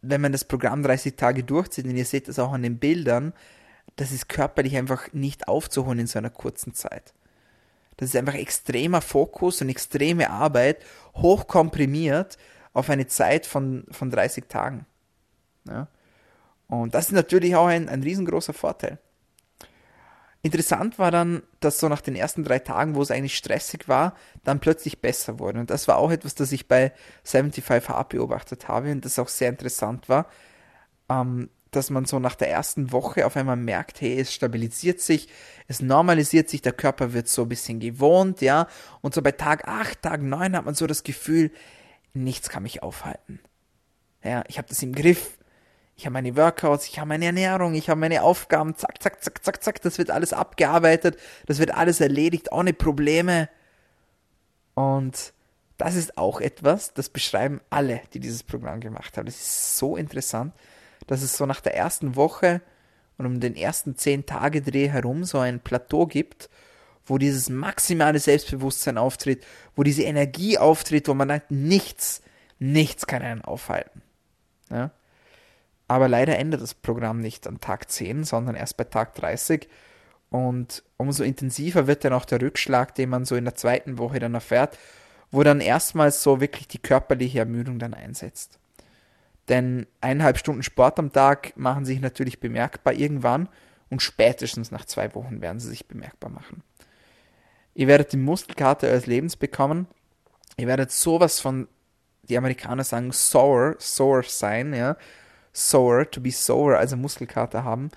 wenn 0.00 0.22
man 0.22 0.32
das 0.32 0.46
Programm 0.46 0.82
30 0.82 1.14
Tage 1.14 1.44
durchzieht, 1.44 1.84
und 1.84 1.94
ihr 1.94 2.06
seht 2.06 2.26
das 2.26 2.38
auch 2.38 2.54
an 2.54 2.62
den 2.62 2.78
Bildern, 2.78 3.34
das 3.96 4.12
ist 4.12 4.30
körperlich 4.30 4.78
einfach 4.78 5.12
nicht 5.12 5.46
aufzuholen 5.46 5.98
in 5.98 6.06
so 6.06 6.18
einer 6.18 6.30
kurzen 6.30 6.72
Zeit. 6.72 7.12
Das 7.98 8.08
ist 8.08 8.16
einfach 8.16 8.32
extremer 8.32 9.02
Fokus 9.02 9.60
und 9.60 9.68
extreme 9.68 10.30
Arbeit, 10.30 10.82
hochkomprimiert 11.16 12.38
auf 12.72 12.88
eine 12.88 13.06
Zeit 13.08 13.44
von, 13.44 13.84
von 13.90 14.10
30 14.10 14.48
Tagen. 14.48 14.86
Ja? 15.68 15.88
Und 16.68 16.94
das 16.94 17.08
ist 17.08 17.12
natürlich 17.12 17.56
auch 17.56 17.66
ein, 17.66 17.90
ein 17.90 18.02
riesengroßer 18.02 18.54
Vorteil. 18.54 18.98
Interessant 20.44 20.98
war 20.98 21.10
dann, 21.10 21.42
dass 21.60 21.80
so 21.80 21.88
nach 21.88 22.02
den 22.02 22.14
ersten 22.14 22.44
drei 22.44 22.58
Tagen, 22.58 22.96
wo 22.96 23.00
es 23.00 23.10
eigentlich 23.10 23.34
stressig 23.34 23.88
war, 23.88 24.14
dann 24.44 24.60
plötzlich 24.60 25.00
besser 25.00 25.38
wurde. 25.38 25.58
Und 25.58 25.70
das 25.70 25.88
war 25.88 25.96
auch 25.96 26.10
etwas, 26.10 26.34
das 26.34 26.52
ich 26.52 26.68
bei 26.68 26.92
75 27.22 27.88
Hard 27.88 28.10
beobachtet 28.10 28.68
habe 28.68 28.92
und 28.92 29.06
das 29.06 29.18
auch 29.18 29.28
sehr 29.28 29.48
interessant 29.48 30.10
war, 30.10 30.26
ähm, 31.08 31.48
dass 31.70 31.88
man 31.88 32.04
so 32.04 32.18
nach 32.18 32.34
der 32.34 32.50
ersten 32.50 32.92
Woche 32.92 33.24
auf 33.24 33.38
einmal 33.38 33.56
merkt, 33.56 34.02
hey, 34.02 34.20
es 34.20 34.34
stabilisiert 34.34 35.00
sich, 35.00 35.30
es 35.66 35.80
normalisiert 35.80 36.50
sich, 36.50 36.60
der 36.60 36.74
Körper 36.74 37.14
wird 37.14 37.26
so 37.26 37.44
ein 37.44 37.48
bisschen 37.48 37.80
gewohnt, 37.80 38.42
ja. 38.42 38.68
Und 39.00 39.14
so 39.14 39.22
bei 39.22 39.32
Tag 39.32 39.66
8, 39.66 40.02
Tag 40.02 40.20
9 40.20 40.58
hat 40.58 40.66
man 40.66 40.74
so 40.74 40.86
das 40.86 41.04
Gefühl, 41.04 41.52
nichts 42.12 42.50
kann 42.50 42.64
mich 42.64 42.82
aufhalten. 42.82 43.40
Ja, 44.22 44.44
ich 44.48 44.58
habe 44.58 44.68
das 44.68 44.82
im 44.82 44.92
Griff, 44.92 45.38
ich 45.96 46.06
habe 46.06 46.14
meine 46.14 46.36
Workouts, 46.36 46.88
ich 46.88 46.98
habe 46.98 47.08
meine 47.08 47.26
Ernährung, 47.26 47.74
ich 47.74 47.88
habe 47.88 48.00
meine 48.00 48.22
Aufgaben, 48.22 48.76
zack, 48.76 49.02
zack, 49.02 49.22
zack, 49.22 49.44
zack, 49.44 49.62
zack, 49.62 49.82
das 49.82 49.98
wird 49.98 50.10
alles 50.10 50.32
abgearbeitet, 50.32 51.18
das 51.46 51.58
wird 51.58 51.72
alles 51.72 52.00
erledigt, 52.00 52.50
ohne 52.50 52.72
Probleme. 52.72 53.48
Und 54.74 55.32
das 55.76 55.94
ist 55.94 56.18
auch 56.18 56.40
etwas, 56.40 56.94
das 56.94 57.08
beschreiben 57.08 57.60
alle, 57.70 58.00
die 58.12 58.20
dieses 58.20 58.42
Programm 58.42 58.80
gemacht 58.80 59.16
haben. 59.16 59.26
Das 59.26 59.36
ist 59.36 59.76
so 59.76 59.96
interessant, 59.96 60.52
dass 61.06 61.22
es 61.22 61.36
so 61.36 61.46
nach 61.46 61.60
der 61.60 61.76
ersten 61.76 62.16
Woche 62.16 62.60
und 63.16 63.26
um 63.26 63.40
den 63.40 63.54
ersten 63.54 63.96
zehn 63.96 64.26
Tage 64.26 64.62
Dreh 64.62 64.88
herum 64.88 65.24
so 65.24 65.38
ein 65.38 65.60
Plateau 65.60 66.06
gibt, 66.06 66.50
wo 67.06 67.18
dieses 67.18 67.50
maximale 67.50 68.18
Selbstbewusstsein 68.18 68.98
auftritt, 68.98 69.44
wo 69.76 69.84
diese 69.84 70.02
Energie 70.02 70.58
auftritt, 70.58 71.06
wo 71.06 71.14
man 71.14 71.28
sagt, 71.28 71.50
nichts, 71.50 72.22
nichts 72.58 73.06
kann 73.06 73.22
einen 73.22 73.42
aufhalten. 73.42 74.02
Ja? 74.70 74.90
Aber 75.86 76.08
leider 76.08 76.38
endet 76.38 76.62
das 76.62 76.74
Programm 76.74 77.20
nicht 77.20 77.46
an 77.46 77.60
Tag 77.60 77.90
10, 77.90 78.24
sondern 78.24 78.54
erst 78.54 78.76
bei 78.76 78.84
Tag 78.84 79.14
30. 79.14 79.68
Und 80.30 80.82
umso 80.96 81.22
intensiver 81.22 81.86
wird 81.86 82.04
dann 82.04 82.12
auch 82.12 82.24
der 82.24 82.40
Rückschlag, 82.40 82.94
den 82.94 83.10
man 83.10 83.24
so 83.24 83.36
in 83.36 83.44
der 83.44 83.54
zweiten 83.54 83.98
Woche 83.98 84.18
dann 84.18 84.34
erfährt, 84.34 84.78
wo 85.30 85.42
dann 85.42 85.60
erstmals 85.60 86.22
so 86.22 86.40
wirklich 86.40 86.68
die 86.68 86.78
körperliche 86.78 87.40
Ermüdung 87.40 87.78
dann 87.78 87.94
einsetzt. 87.94 88.58
Denn 89.48 89.86
eineinhalb 90.00 90.38
Stunden 90.38 90.62
Sport 90.62 90.98
am 90.98 91.12
Tag 91.12 91.56
machen 91.56 91.84
sich 91.84 92.00
natürlich 92.00 92.40
bemerkbar 92.40 92.94
irgendwann 92.94 93.48
und 93.90 94.00
spätestens 94.00 94.70
nach 94.70 94.86
zwei 94.86 95.14
Wochen 95.14 95.42
werden 95.42 95.60
sie 95.60 95.68
sich 95.68 95.86
bemerkbar 95.86 96.30
machen. 96.30 96.62
Ihr 97.74 97.88
werdet 97.88 98.12
die 98.12 98.16
Muskelkarte 98.16 98.86
eures 98.86 99.06
Lebens 99.06 99.36
bekommen. 99.36 99.86
Ihr 100.56 100.66
werdet 100.66 100.92
sowas 100.92 101.40
von, 101.40 101.68
die 102.22 102.38
Amerikaner 102.38 102.84
sagen, 102.84 103.12
sore, 103.12 103.76
sore 103.78 104.22
sein, 104.22 104.72
ja 104.72 104.96
sore, 105.54 106.10
to 106.10 106.20
be 106.20 106.30
sore, 106.30 106.76
also 106.76 106.96
Muskelkater 106.96 107.64
haben, 107.64 107.90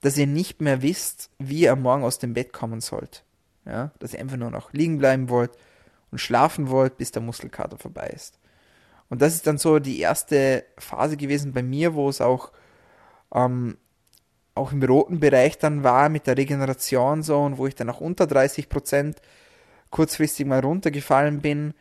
dass 0.00 0.16
ihr 0.16 0.26
nicht 0.26 0.60
mehr 0.60 0.82
wisst, 0.82 1.30
wie 1.38 1.60
ihr 1.60 1.76
morgen 1.76 2.02
aus 2.02 2.18
dem 2.18 2.34
Bett 2.34 2.52
kommen 2.52 2.80
sollt. 2.80 3.22
Ja, 3.66 3.92
dass 3.98 4.14
ihr 4.14 4.20
einfach 4.20 4.38
nur 4.38 4.50
noch 4.50 4.72
liegen 4.72 4.98
bleiben 4.98 5.28
wollt 5.28 5.52
und 6.10 6.18
schlafen 6.18 6.70
wollt, 6.70 6.96
bis 6.96 7.12
der 7.12 7.22
Muskelkater 7.22 7.76
vorbei 7.76 8.08
ist. 8.08 8.38
Und 9.10 9.20
das 9.20 9.34
ist 9.34 9.46
dann 9.46 9.58
so 9.58 9.78
die 9.78 10.00
erste 10.00 10.64
Phase 10.78 11.16
gewesen 11.16 11.52
bei 11.52 11.62
mir, 11.62 11.94
wo 11.94 12.08
es 12.08 12.20
auch, 12.20 12.52
ähm, 13.34 13.76
auch 14.54 14.72
im 14.72 14.82
roten 14.82 15.20
Bereich 15.20 15.58
dann 15.58 15.84
war 15.84 16.08
mit 16.08 16.26
der 16.26 16.38
Regeneration 16.38 17.22
so 17.22 17.40
und 17.40 17.58
wo 17.58 17.66
ich 17.66 17.74
dann 17.74 17.90
auch 17.90 18.00
unter 18.00 18.26
30 18.26 18.68
Prozent 18.68 19.20
kurzfristig 19.90 20.46
mal 20.46 20.60
runtergefallen 20.60 21.40
bin. 21.40 21.74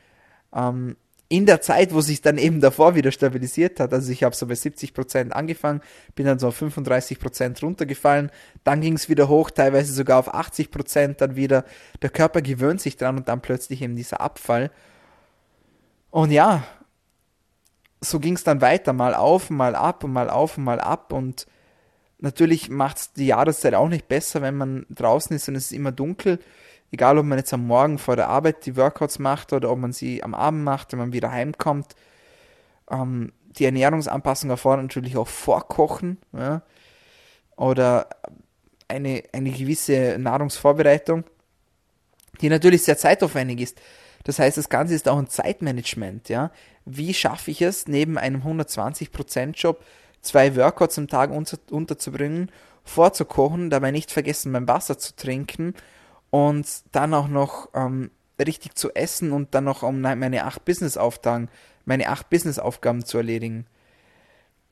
Ähm, 0.53 0.97
in 1.31 1.45
der 1.45 1.61
Zeit, 1.61 1.93
wo 1.93 2.01
sich 2.01 2.21
dann 2.21 2.39
eben 2.39 2.59
davor 2.59 2.95
wieder 2.95 3.11
stabilisiert 3.11 3.79
hat, 3.79 3.93
also 3.93 4.11
ich 4.11 4.23
habe 4.23 4.35
so 4.35 4.47
bei 4.47 4.55
70 4.55 4.95
Prozent 4.95 5.33
angefangen, 5.33 5.81
bin 6.15 6.25
dann 6.25 6.39
so 6.39 6.47
auf 6.47 6.55
35 6.55 7.19
Prozent 7.19 7.61
runtergefallen, 7.61 8.31
dann 8.63 8.81
ging 8.81 8.95
es 8.95 9.09
wieder 9.09 9.29
hoch, 9.29 9.51
teilweise 9.51 9.93
sogar 9.93 10.17
auf 10.17 10.33
80%, 10.33 10.71
Prozent 10.71 11.21
dann 11.21 11.35
wieder, 11.35 11.65
der 12.01 12.09
Körper 12.09 12.41
gewöhnt 12.41 12.81
sich 12.81 12.97
dran 12.97 13.15
und 13.15 13.29
dann 13.29 13.41
plötzlich 13.41 13.83
eben 13.83 13.95
dieser 13.95 14.21
Abfall. 14.21 14.71
Und 16.09 16.31
ja, 16.31 16.63
so 18.01 18.19
ging 18.19 18.35
es 18.35 18.43
dann 18.43 18.61
weiter, 18.61 18.93
mal 18.93 19.13
auf, 19.13 19.51
mal 19.51 19.75
ab 19.75 20.03
und 20.03 20.11
mal 20.11 20.31
auf 20.31 20.57
und 20.57 20.63
mal 20.63 20.79
ab. 20.79 21.13
Und 21.13 21.45
natürlich 22.17 22.69
macht 22.69 22.97
es 22.97 23.13
die 23.13 23.27
Jahreszeit 23.27 23.75
auch 23.75 23.89
nicht 23.89 24.07
besser, 24.07 24.41
wenn 24.41 24.57
man 24.57 24.87
draußen 24.89 25.35
ist 25.35 25.47
und 25.47 25.55
es 25.55 25.65
ist 25.65 25.73
immer 25.73 25.91
dunkel 25.91 26.39
egal 26.91 27.17
ob 27.17 27.25
man 27.25 27.37
jetzt 27.37 27.53
am 27.53 27.67
Morgen 27.67 27.97
vor 27.97 28.15
der 28.15 28.29
Arbeit 28.29 28.65
die 28.65 28.75
Workouts 28.75 29.19
macht 29.19 29.53
oder 29.53 29.71
ob 29.71 29.79
man 29.79 29.93
sie 29.93 30.23
am 30.23 30.33
Abend 30.33 30.63
macht, 30.63 30.91
wenn 30.91 30.99
man 30.99 31.13
wieder 31.13 31.31
heimkommt. 31.31 31.95
Ähm, 32.89 33.31
die 33.57 33.65
Ernährungsanpassung 33.65 34.49
erfordert 34.49 34.83
natürlich 34.83 35.17
auch 35.17 35.27
Vorkochen 35.27 36.17
ja, 36.33 36.61
oder 37.55 38.07
eine, 38.87 39.23
eine 39.33 39.51
gewisse 39.51 40.17
Nahrungsvorbereitung, 40.19 41.23
die 42.41 42.49
natürlich 42.49 42.83
sehr 42.83 42.97
zeitaufwendig 42.97 43.61
ist. 43.61 43.81
Das 44.23 44.39
heißt, 44.39 44.57
das 44.57 44.69
Ganze 44.69 44.95
ist 44.95 45.07
auch 45.07 45.17
ein 45.17 45.29
Zeitmanagement. 45.29 46.29
Ja? 46.29 46.51
Wie 46.85 47.13
schaffe 47.13 47.51
ich 47.51 47.61
es, 47.61 47.87
neben 47.87 48.17
einem 48.17 48.41
120%-Job 48.43 49.83
zwei 50.21 50.55
Workouts 50.55 50.97
am 50.97 51.07
Tag 51.07 51.31
unter, 51.31 51.57
unterzubringen, 51.71 52.51
vorzukochen, 52.83 53.69
dabei 53.69 53.91
nicht 53.91 54.11
vergessen, 54.11 54.51
mein 54.51 54.67
Wasser 54.67 54.97
zu 54.97 55.15
trinken 55.15 55.73
und 56.29 56.67
dann 56.91 57.13
auch 57.13 57.27
noch 57.27 57.69
ähm, 57.73 58.11
richtig 58.39 58.75
zu 58.75 58.93
essen 58.95 59.31
und 59.31 59.53
dann 59.53 59.65
noch 59.65 59.83
um 59.83 60.01
meine 60.01 60.45
acht 60.45 60.65
Business-Aufgaben, 60.65 61.49
meine 61.85 62.09
acht 62.09 62.29
Business-Aufgaben 62.29 63.05
zu 63.05 63.17
erledigen. 63.17 63.65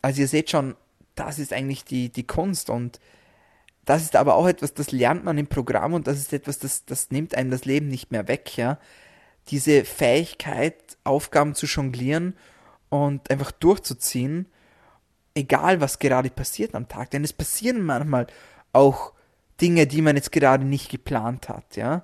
Also 0.02 0.22
ihr 0.22 0.28
seht 0.28 0.50
schon, 0.50 0.76
das 1.16 1.40
ist 1.40 1.54
eigentlich 1.54 1.84
die, 1.84 2.10
die 2.10 2.26
Kunst 2.26 2.70
und 2.70 3.00
das 3.86 4.04
ist 4.04 4.16
aber 4.16 4.36
auch 4.36 4.48
etwas, 4.48 4.74
das 4.74 4.92
lernt 4.92 5.24
man 5.24 5.38
im 5.38 5.48
Programm 5.48 5.94
und 5.94 6.08
das 6.08 6.18
ist 6.18 6.34
etwas, 6.34 6.60
das, 6.60 6.86
das 6.86 7.10
nimmt 7.10 7.36
einem 7.36 7.52
das 7.52 7.66
Leben 7.66 7.88
nicht 7.88 8.12
mehr 8.12 8.28
weg, 8.28 8.58
ja. 8.58 8.80
Diese 9.50 9.86
Fähigkeit, 9.86 10.98
Aufgaben 11.06 11.56
zu 11.56 11.68
jonglieren 11.68 12.36
und 12.90 13.32
einfach 13.32 13.52
durchzuziehen, 13.52 14.48
egal 15.36 15.80
was 15.80 16.00
gerade 16.00 16.30
passiert 16.30 16.76
am 16.76 16.90
Tag. 16.90 17.12
Denn 17.12 17.24
es 17.24 17.32
passieren 17.32 17.82
manchmal 17.82 18.28
auch 18.74 19.14
Dinge, 19.62 19.88
die 19.88 20.02
man 20.02 20.16
jetzt 20.16 20.32
gerade 20.32 20.66
nicht 20.66 20.90
geplant 20.90 21.50
hat, 21.50 21.76
ja. 21.76 22.04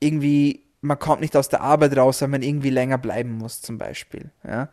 Irgendwie, 0.00 0.64
man 0.80 0.98
kommt 0.98 1.20
nicht 1.20 1.36
aus 1.36 1.48
der 1.48 1.60
Arbeit 1.60 1.96
raus, 1.96 2.20
weil 2.20 2.28
man 2.28 2.42
irgendwie 2.42 2.70
länger 2.70 2.98
bleiben 2.98 3.32
muss, 3.32 3.60
zum 3.62 3.78
Beispiel, 3.78 4.30
ja. 4.46 4.68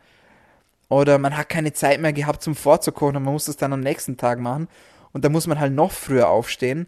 Oder 0.90 1.20
man 1.20 1.38
hat 1.38 1.48
keine 1.48 1.72
Zeit 1.72 2.02
mehr 2.02 2.12
gehabt 2.12 2.44
zum 2.44 2.54
Vorzukochen 2.54 3.16
und 3.16 3.24
man 3.24 3.34
muss 3.34 3.46
das 3.46 3.56
dann 3.56 3.72
am 3.72 3.80
nächsten 3.80 4.18
Tag 4.18 4.40
machen. 4.40 4.68
Und 5.14 5.24
da 5.24 5.30
muss 5.30 5.48
man 5.48 5.60
halt 5.60 5.74
noch 5.74 5.92
früher 5.92 6.28
aufstehen, 6.28 6.86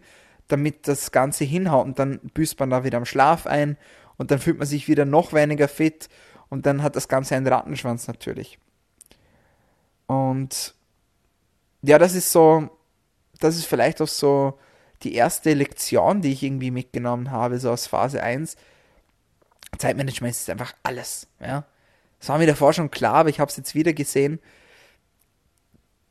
damit 0.48 0.88
das 0.88 1.10
Ganze 1.10 1.44
hinhaut 1.44 1.86
und 1.86 1.98
dann 1.98 2.18
büßt 2.34 2.60
man 2.60 2.70
da 2.70 2.84
wieder 2.84 2.98
am 2.98 3.06
Schlaf 3.06 3.46
ein 3.46 3.78
und 4.18 4.30
dann 4.30 4.38
fühlt 4.38 4.58
man 4.58 4.66
sich 4.66 4.88
wieder 4.88 5.04
noch 5.04 5.32
weniger 5.32 5.68
fit 5.68 6.08
und 6.50 6.66
dann 6.66 6.82
hat 6.82 6.96
das 6.96 7.08
Ganze 7.08 7.34
einen 7.34 7.46
Rattenschwanz 7.46 8.06
natürlich. 8.06 8.58
Und 10.06 10.74
ja, 11.82 11.98
das 11.98 12.14
ist 12.14 12.30
so, 12.30 12.68
das 13.40 13.56
ist 13.56 13.66
vielleicht 13.66 14.00
auch 14.02 14.08
so 14.08 14.58
die 15.02 15.14
erste 15.14 15.52
Lektion, 15.54 16.22
die 16.22 16.32
ich 16.32 16.42
irgendwie 16.42 16.70
mitgenommen 16.70 17.30
habe, 17.30 17.58
so 17.58 17.70
aus 17.70 17.86
Phase 17.86 18.22
1, 18.22 18.56
Zeitmanagement 19.78 20.34
ist 20.34 20.50
einfach 20.50 20.74
alles. 20.82 21.26
Ja? 21.40 21.64
Das 22.18 22.28
war 22.28 22.38
mir 22.38 22.46
davor 22.46 22.72
schon 22.72 22.90
klar, 22.90 23.14
aber 23.14 23.28
ich 23.28 23.40
habe 23.40 23.50
es 23.50 23.56
jetzt 23.56 23.74
wieder 23.74 23.92
gesehen. 23.92 24.40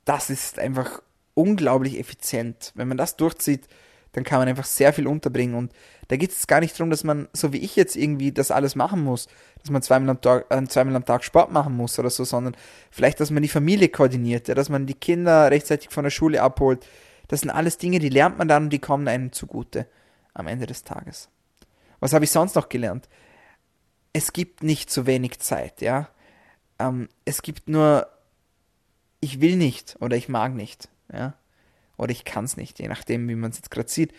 Das 0.06 0.30
ist 0.30 0.60
einfach 0.60 1.02
unglaublich 1.34 2.00
effizient. 2.00 2.72
Wenn 2.76 2.88
man 2.88 2.98
das 2.98 3.16
durchzieht, 3.16 3.68
dann 4.12 4.24
kann 4.24 4.40
man 4.40 4.48
einfach 4.48 4.66
sehr 4.66 4.94
viel 4.94 5.08
unterbringen. 5.08 5.56
Und 5.56 5.74
da 6.08 6.18
geht 6.18 6.32
es 6.32 6.46
gar 6.46 6.60
nicht 6.60 6.80
darum, 6.80 6.92
dass 6.92 7.04
man, 7.04 7.28
so 7.34 7.52
wie 7.52 7.58
ich 7.58 7.76
jetzt 7.76 7.96
irgendwie 7.96 8.32
das 8.32 8.52
alles 8.52 8.76
machen 8.76 9.04
muss, 9.04 9.28
dass 9.60 9.72
man 9.72 9.82
zweimal 9.82 10.12
am, 10.12 10.22
Tag, 10.22 10.46
äh, 10.50 10.64
zweimal 10.68 10.96
am 10.96 11.06
Tag 11.06 11.24
Sport 11.24 11.52
machen 11.52 11.76
muss 11.76 11.98
oder 11.98 12.10
so, 12.10 12.24
sondern 12.24 12.56
vielleicht, 12.92 13.20
dass 13.20 13.32
man 13.32 13.42
die 13.42 13.50
Familie 13.50 13.90
koordiniert, 13.90 14.50
dass 14.50 14.70
man 14.70 14.86
die 14.86 14.94
Kinder 14.94 15.50
rechtzeitig 15.50 15.90
von 15.90 16.04
der 16.04 16.12
Schule 16.12 16.42
abholt, 16.42 16.86
das 17.34 17.42
sind 17.42 17.50
alles 17.50 17.80
Dinge, 17.80 17.98
die 17.98 18.10
lernt 18.10 18.38
man 18.38 18.48
dann 18.48 18.66
und 18.66 18.70
die 18.70 18.78
kommen 18.78 19.08
einem 19.08 19.32
zugute 19.32 19.88
am 20.36 20.46
Ende 20.46 20.68
des 20.68 20.84
Tages. 20.84 21.30
Was 22.00 22.14
habe 22.14 22.26
ich 22.26 22.30
sonst 22.30 22.54
noch 22.54 22.70
gelernt? 22.70 23.10
Es 24.14 24.34
gibt 24.34 24.62
nicht 24.62 24.92
zu 24.92 25.08
wenig 25.08 25.40
Zeit, 25.40 25.82
ja. 25.82 26.10
Ähm, 26.78 27.10
es 27.26 27.42
gibt 27.42 27.68
nur, 27.68 28.08
ich 29.20 29.42
will 29.42 29.56
nicht 29.56 29.98
oder 30.00 30.16
ich 30.16 30.30
mag 30.30 30.54
nicht, 30.54 30.90
ja. 31.12 31.34
Oder 31.98 32.12
ich 32.12 32.24
kann 32.24 32.46
es 32.46 32.56
nicht, 32.56 32.78
je 32.78 32.88
nachdem, 32.88 33.28
wie 33.28 33.34
man 33.34 33.50
es 33.50 33.58
jetzt 33.58 33.72
gerade 33.72 33.90
sieht. 33.90 34.14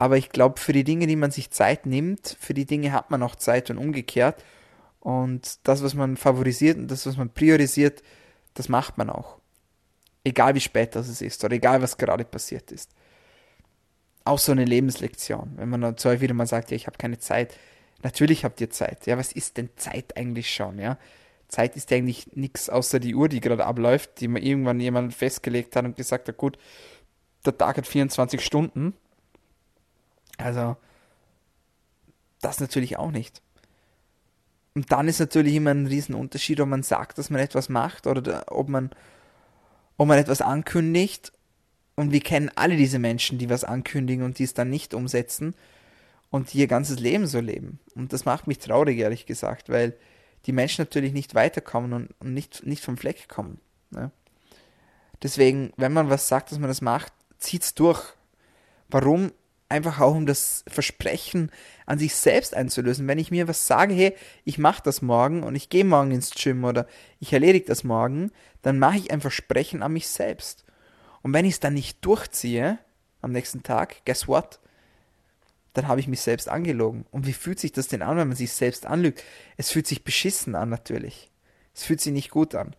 Aber 0.00 0.16
ich 0.16 0.30
glaube, 0.30 0.58
für 0.58 0.72
die 0.72 0.82
Dinge, 0.82 1.06
die 1.06 1.14
man 1.14 1.30
sich 1.30 1.52
Zeit 1.52 1.86
nimmt, 1.86 2.36
für 2.40 2.54
die 2.54 2.66
Dinge 2.66 2.90
hat 2.90 3.12
man 3.12 3.22
auch 3.22 3.36
Zeit 3.36 3.70
und 3.70 3.78
umgekehrt. 3.78 4.44
Und 4.98 5.60
das, 5.62 5.84
was 5.84 5.94
man 5.94 6.16
favorisiert 6.16 6.76
und 6.76 6.90
das, 6.90 7.06
was 7.06 7.16
man 7.16 7.30
priorisiert, 7.30 8.02
das 8.54 8.68
macht 8.68 8.98
man 8.98 9.10
auch. 9.10 9.37
Egal 10.24 10.54
wie 10.54 10.60
spät 10.60 10.94
das 10.94 11.20
ist 11.20 11.44
oder 11.44 11.54
egal 11.54 11.80
was 11.82 11.96
gerade 11.96 12.24
passiert 12.24 12.72
ist. 12.72 12.90
Auch 14.24 14.38
so 14.38 14.52
eine 14.52 14.64
Lebenslektion. 14.64 15.52
Wenn 15.56 15.68
man 15.68 15.80
dann 15.80 15.96
zu 15.96 16.20
wieder 16.20 16.34
mal 16.34 16.46
sagt, 16.46 16.70
ja, 16.70 16.76
ich 16.76 16.86
habe 16.86 16.98
keine 16.98 17.18
Zeit. 17.18 17.56
Natürlich 18.02 18.44
habt 18.44 18.60
ihr 18.60 18.70
Zeit. 18.70 19.06
Ja, 19.06 19.16
was 19.16 19.32
ist 19.32 19.56
denn 19.56 19.70
Zeit 19.76 20.16
eigentlich 20.16 20.52
schon? 20.52 20.78
Ja, 20.78 20.98
Zeit 21.48 21.76
ist 21.76 21.92
eigentlich 21.92 22.36
nichts 22.36 22.68
außer 22.68 23.00
die 23.00 23.14
Uhr, 23.14 23.28
die 23.28 23.40
gerade 23.40 23.64
abläuft, 23.64 24.20
die 24.20 24.28
man 24.28 24.42
irgendwann 24.42 24.80
jemand 24.80 25.14
festgelegt 25.14 25.74
hat 25.76 25.84
und 25.84 25.96
gesagt 25.96 26.28
hat, 26.28 26.36
gut, 26.36 26.58
der 27.44 27.56
Tag 27.56 27.78
hat 27.78 27.86
24 27.86 28.44
Stunden. 28.44 28.94
Also, 30.36 30.76
das 32.40 32.60
natürlich 32.60 32.98
auch 32.98 33.10
nicht. 33.10 33.42
Und 34.74 34.92
dann 34.92 35.08
ist 35.08 35.18
natürlich 35.18 35.54
immer 35.54 35.70
ein 35.70 35.86
Riesenunterschied, 35.86 36.60
ob 36.60 36.68
man 36.68 36.82
sagt, 36.82 37.18
dass 37.18 37.30
man 37.30 37.40
etwas 37.40 37.68
macht 37.68 38.06
oder 38.06 38.44
ob 38.48 38.68
man 38.68 38.90
ob 39.98 40.08
man 40.08 40.18
etwas 40.18 40.40
ankündigt 40.40 41.32
und 41.96 42.12
wir 42.12 42.20
kennen 42.20 42.50
alle 42.54 42.76
diese 42.76 42.98
Menschen, 42.98 43.36
die 43.38 43.50
was 43.50 43.64
ankündigen 43.64 44.24
und 44.24 44.38
die 44.38 44.44
es 44.44 44.54
dann 44.54 44.70
nicht 44.70 44.94
umsetzen 44.94 45.54
und 46.30 46.52
die 46.52 46.58
ihr 46.58 46.68
ganzes 46.68 46.98
Leben 46.98 47.26
so 47.26 47.40
leben. 47.40 47.80
Und 47.94 48.12
das 48.12 48.24
macht 48.24 48.46
mich 48.46 48.58
traurig, 48.58 48.98
ehrlich 48.98 49.26
gesagt, 49.26 49.68
weil 49.68 49.94
die 50.46 50.52
Menschen 50.52 50.82
natürlich 50.82 51.12
nicht 51.12 51.34
weiterkommen 51.34 51.92
und, 51.92 52.14
und 52.20 52.32
nicht, 52.32 52.64
nicht 52.64 52.84
vom 52.84 52.96
Fleck 52.96 53.28
kommen. 53.28 53.60
Ne? 53.90 54.12
Deswegen, 55.22 55.72
wenn 55.76 55.92
man 55.92 56.08
was 56.08 56.28
sagt, 56.28 56.52
dass 56.52 56.58
man 56.58 56.68
das 56.68 56.80
macht, 56.80 57.12
zieht's 57.38 57.74
durch. 57.74 58.00
Warum? 58.88 59.32
einfach 59.68 60.00
auch 60.00 60.14
um 60.14 60.26
das 60.26 60.64
Versprechen 60.66 61.50
an 61.86 61.98
sich 61.98 62.14
selbst 62.14 62.54
einzulösen. 62.54 63.06
Wenn 63.06 63.18
ich 63.18 63.30
mir 63.30 63.48
was 63.48 63.66
sage, 63.66 63.94
hey, 63.94 64.14
ich 64.44 64.58
mache 64.58 64.82
das 64.82 65.02
morgen 65.02 65.42
und 65.42 65.54
ich 65.54 65.68
gehe 65.68 65.84
morgen 65.84 66.10
ins 66.10 66.30
Gym 66.30 66.64
oder 66.64 66.86
ich 67.20 67.32
erledige 67.32 67.66
das 67.66 67.84
morgen, 67.84 68.30
dann 68.62 68.78
mache 68.78 68.98
ich 68.98 69.10
ein 69.10 69.20
Versprechen 69.20 69.82
an 69.82 69.92
mich 69.92 70.08
selbst. 70.08 70.64
Und 71.22 71.32
wenn 71.32 71.44
ich 71.44 71.54
es 71.54 71.60
dann 71.60 71.74
nicht 71.74 72.04
durchziehe 72.04 72.78
am 73.20 73.32
nächsten 73.32 73.62
Tag, 73.62 74.04
guess 74.04 74.28
what? 74.28 74.60
Dann 75.74 75.88
habe 75.88 76.00
ich 76.00 76.08
mich 76.08 76.20
selbst 76.20 76.48
angelogen. 76.48 77.06
Und 77.10 77.26
wie 77.26 77.32
fühlt 77.32 77.60
sich 77.60 77.72
das 77.72 77.88
denn 77.88 78.02
an, 78.02 78.16
wenn 78.16 78.28
man 78.28 78.36
sich 78.36 78.52
selbst 78.52 78.86
anlügt? 78.86 79.22
Es 79.56 79.70
fühlt 79.70 79.86
sich 79.86 80.04
beschissen 80.04 80.54
an, 80.54 80.68
natürlich. 80.68 81.30
Es 81.74 81.84
fühlt 81.84 82.00
sich 82.00 82.12
nicht 82.12 82.30
gut 82.30 82.54
an. 82.54 82.74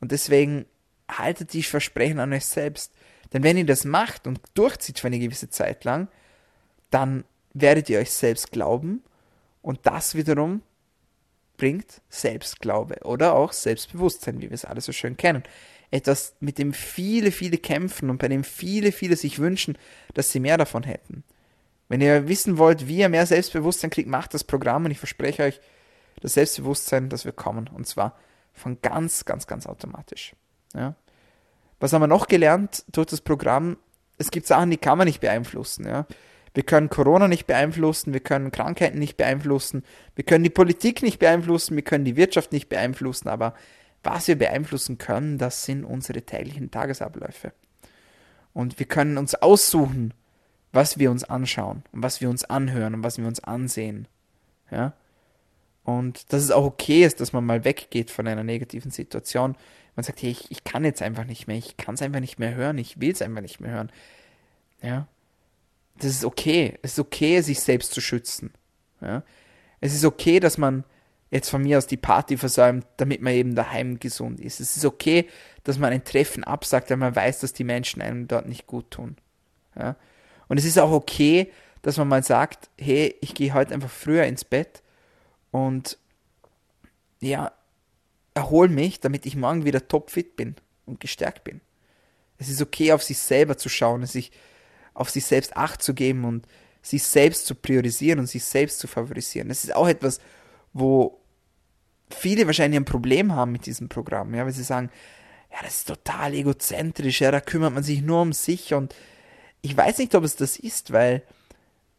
Und 0.00 0.12
deswegen 0.12 0.66
haltet 1.08 1.52
die 1.52 1.62
Versprechen 1.62 2.18
an 2.18 2.32
euch 2.32 2.46
selbst. 2.46 2.92
Denn 3.32 3.42
wenn 3.42 3.56
ihr 3.56 3.66
das 3.66 3.84
macht 3.84 4.26
und 4.26 4.40
durchzieht 4.54 4.98
für 4.98 5.06
eine 5.06 5.18
gewisse 5.18 5.48
Zeit 5.48 5.84
lang, 5.84 6.08
dann 6.90 7.24
werdet 7.54 7.88
ihr 7.88 7.98
euch 7.98 8.10
selbst 8.10 8.52
glauben 8.52 9.02
und 9.62 9.80
das 9.84 10.14
wiederum 10.14 10.62
bringt 11.56 12.00
Selbstglaube 12.08 13.00
oder 13.04 13.34
auch 13.34 13.52
Selbstbewusstsein, 13.52 14.40
wie 14.40 14.50
wir 14.50 14.52
es 14.52 14.64
alle 14.64 14.80
so 14.80 14.92
schön 14.92 15.16
kennen. 15.16 15.42
Etwas, 15.90 16.34
mit 16.40 16.58
dem 16.58 16.72
viele, 16.72 17.30
viele 17.30 17.58
kämpfen 17.58 18.10
und 18.10 18.18
bei 18.18 18.28
dem 18.28 18.44
viele, 18.44 18.92
viele 18.92 19.16
sich 19.16 19.38
wünschen, 19.38 19.78
dass 20.14 20.32
sie 20.32 20.40
mehr 20.40 20.58
davon 20.58 20.82
hätten. 20.82 21.22
Wenn 21.88 22.00
ihr 22.00 22.28
wissen 22.28 22.58
wollt, 22.58 22.88
wie 22.88 22.98
ihr 22.98 23.08
mehr 23.08 23.26
Selbstbewusstsein 23.26 23.90
kriegt, 23.90 24.08
macht 24.08 24.34
das 24.34 24.42
Programm 24.42 24.84
und 24.84 24.90
ich 24.90 24.98
verspreche 24.98 25.44
euch, 25.44 25.60
das 26.20 26.34
Selbstbewusstsein, 26.34 27.08
das 27.08 27.24
wird 27.24 27.36
kommen. 27.36 27.68
Und 27.68 27.86
zwar 27.86 28.18
von 28.52 28.80
ganz, 28.82 29.24
ganz, 29.24 29.46
ganz 29.46 29.66
automatisch. 29.66 30.34
Ja? 30.74 30.96
Was 31.78 31.92
haben 31.92 32.02
wir 32.02 32.08
noch 32.08 32.26
gelernt 32.26 32.84
durch 32.90 33.06
das 33.06 33.20
Programm? 33.20 33.76
es 34.18 34.30
gibt 34.30 34.46
Sachen, 34.46 34.70
die 34.70 34.76
kann 34.76 34.98
man 34.98 35.06
nicht 35.06 35.20
beeinflussen, 35.20 35.86
ja. 35.86 36.06
Wir 36.56 36.62
können 36.62 36.88
Corona 36.88 37.28
nicht 37.28 37.46
beeinflussen, 37.46 38.14
wir 38.14 38.20
können 38.20 38.50
Krankheiten 38.50 38.98
nicht 38.98 39.18
beeinflussen, 39.18 39.84
wir 40.14 40.24
können 40.24 40.42
die 40.42 40.48
Politik 40.48 41.02
nicht 41.02 41.18
beeinflussen, 41.18 41.76
wir 41.76 41.82
können 41.82 42.06
die 42.06 42.16
Wirtschaft 42.16 42.50
nicht 42.50 42.70
beeinflussen, 42.70 43.28
aber 43.28 43.52
was 44.02 44.26
wir 44.26 44.38
beeinflussen 44.38 44.96
können, 44.96 45.36
das 45.36 45.66
sind 45.66 45.84
unsere 45.84 46.22
täglichen 46.22 46.70
Tagesabläufe. 46.70 47.52
Und 48.54 48.78
wir 48.78 48.86
können 48.86 49.18
uns 49.18 49.34
aussuchen, 49.34 50.14
was 50.72 50.98
wir 50.98 51.10
uns 51.10 51.24
anschauen 51.24 51.82
und 51.92 52.02
was 52.02 52.22
wir 52.22 52.30
uns 52.30 52.44
anhören 52.44 52.94
und 52.94 53.02
was 53.02 53.18
wir 53.18 53.26
uns 53.26 53.44
ansehen. 53.44 54.08
Ja? 54.70 54.94
Und 55.84 56.32
dass 56.32 56.42
es 56.42 56.50
auch 56.50 56.64
okay 56.64 57.04
ist, 57.04 57.20
dass 57.20 57.34
man 57.34 57.44
mal 57.44 57.66
weggeht 57.66 58.10
von 58.10 58.26
einer 58.26 58.44
negativen 58.44 58.90
Situation. 58.90 59.56
Man 59.94 60.04
sagt, 60.04 60.22
hey, 60.22 60.30
ich, 60.30 60.50
ich 60.50 60.64
kann 60.64 60.86
jetzt 60.86 61.02
einfach 61.02 61.24
nicht 61.26 61.48
mehr, 61.48 61.58
ich 61.58 61.76
kann 61.76 61.96
es 61.96 62.02
einfach 62.02 62.20
nicht 62.20 62.38
mehr 62.38 62.54
hören, 62.54 62.78
ich 62.78 62.98
will 62.98 63.12
es 63.12 63.20
einfach 63.20 63.42
nicht 63.42 63.60
mehr 63.60 63.72
hören. 63.72 63.92
Ja. 64.80 65.06
Das 65.98 66.10
ist 66.10 66.24
okay. 66.24 66.78
Es 66.82 66.92
ist 66.92 66.98
okay, 66.98 67.40
sich 67.40 67.60
selbst 67.60 67.92
zu 67.92 68.00
schützen. 68.00 68.52
Ja. 69.00 69.22
Es 69.80 69.94
ist 69.94 70.04
okay, 70.04 70.40
dass 70.40 70.58
man 70.58 70.84
jetzt 71.30 71.50
von 71.50 71.62
mir 71.62 71.78
aus 71.78 71.86
die 71.86 71.96
Party 71.96 72.36
versäumt, 72.36 72.86
damit 72.96 73.20
man 73.20 73.32
eben 73.32 73.54
daheim 73.54 73.98
gesund 73.98 74.40
ist. 74.40 74.60
Es 74.60 74.76
ist 74.76 74.84
okay, 74.84 75.28
dass 75.64 75.78
man 75.78 75.92
ein 75.92 76.04
Treffen 76.04 76.44
absagt, 76.44 76.90
weil 76.90 76.96
man 76.96 77.16
weiß, 77.16 77.40
dass 77.40 77.52
die 77.52 77.64
Menschen 77.64 78.00
einem 78.00 78.28
dort 78.28 78.46
nicht 78.46 78.66
gut 78.66 78.90
tun. 78.90 79.16
Ja? 79.76 79.96
Und 80.48 80.58
es 80.58 80.64
ist 80.64 80.78
auch 80.78 80.92
okay, 80.92 81.50
dass 81.82 81.96
man 81.98 82.08
mal 82.08 82.22
sagt, 82.22 82.70
hey, 82.78 83.14
ich 83.20 83.34
gehe 83.34 83.54
heute 83.54 83.74
einfach 83.74 83.90
früher 83.90 84.24
ins 84.24 84.44
Bett 84.44 84.82
und 85.50 85.98
ja, 87.20 87.52
erhol 88.34 88.68
mich, 88.68 89.00
damit 89.00 89.26
ich 89.26 89.36
morgen 89.36 89.64
wieder 89.64 89.88
topfit 89.88 90.36
bin 90.36 90.56
und 90.84 91.00
gestärkt 91.00 91.44
bin. 91.44 91.60
Es 92.38 92.48
ist 92.48 92.60
okay, 92.60 92.92
auf 92.92 93.02
sich 93.02 93.18
selber 93.18 93.56
zu 93.56 93.68
schauen, 93.68 94.04
sich 94.04 94.30
auf 94.96 95.10
sich 95.10 95.24
selbst 95.24 95.56
Acht 95.56 95.82
zu 95.82 95.94
geben 95.94 96.24
und 96.24 96.46
sich 96.82 97.02
selbst 97.02 97.46
zu 97.46 97.54
priorisieren 97.54 98.18
und 98.18 98.26
sich 98.26 98.44
selbst 98.44 98.78
zu 98.78 98.86
favorisieren. 98.86 99.48
Das 99.48 99.64
ist 99.64 99.74
auch 99.74 99.88
etwas, 99.88 100.20
wo 100.72 101.20
viele 102.10 102.46
wahrscheinlich 102.46 102.80
ein 102.80 102.84
Problem 102.84 103.34
haben 103.34 103.52
mit 103.52 103.66
diesem 103.66 103.88
Programm, 103.88 104.34
ja, 104.34 104.44
weil 104.44 104.52
sie 104.52 104.62
sagen, 104.62 104.90
ja, 105.52 105.58
das 105.62 105.76
ist 105.76 105.88
total 105.88 106.34
egozentrisch, 106.34 107.20
ja, 107.20 107.30
da 107.30 107.40
kümmert 107.40 107.74
man 107.74 107.82
sich 107.82 108.02
nur 108.02 108.22
um 108.22 108.32
sich 108.32 108.74
und 108.74 108.94
ich 109.62 109.76
weiß 109.76 109.98
nicht, 109.98 110.14
ob 110.14 110.24
es 110.24 110.36
das 110.36 110.58
ist, 110.58 110.92
weil 110.92 111.22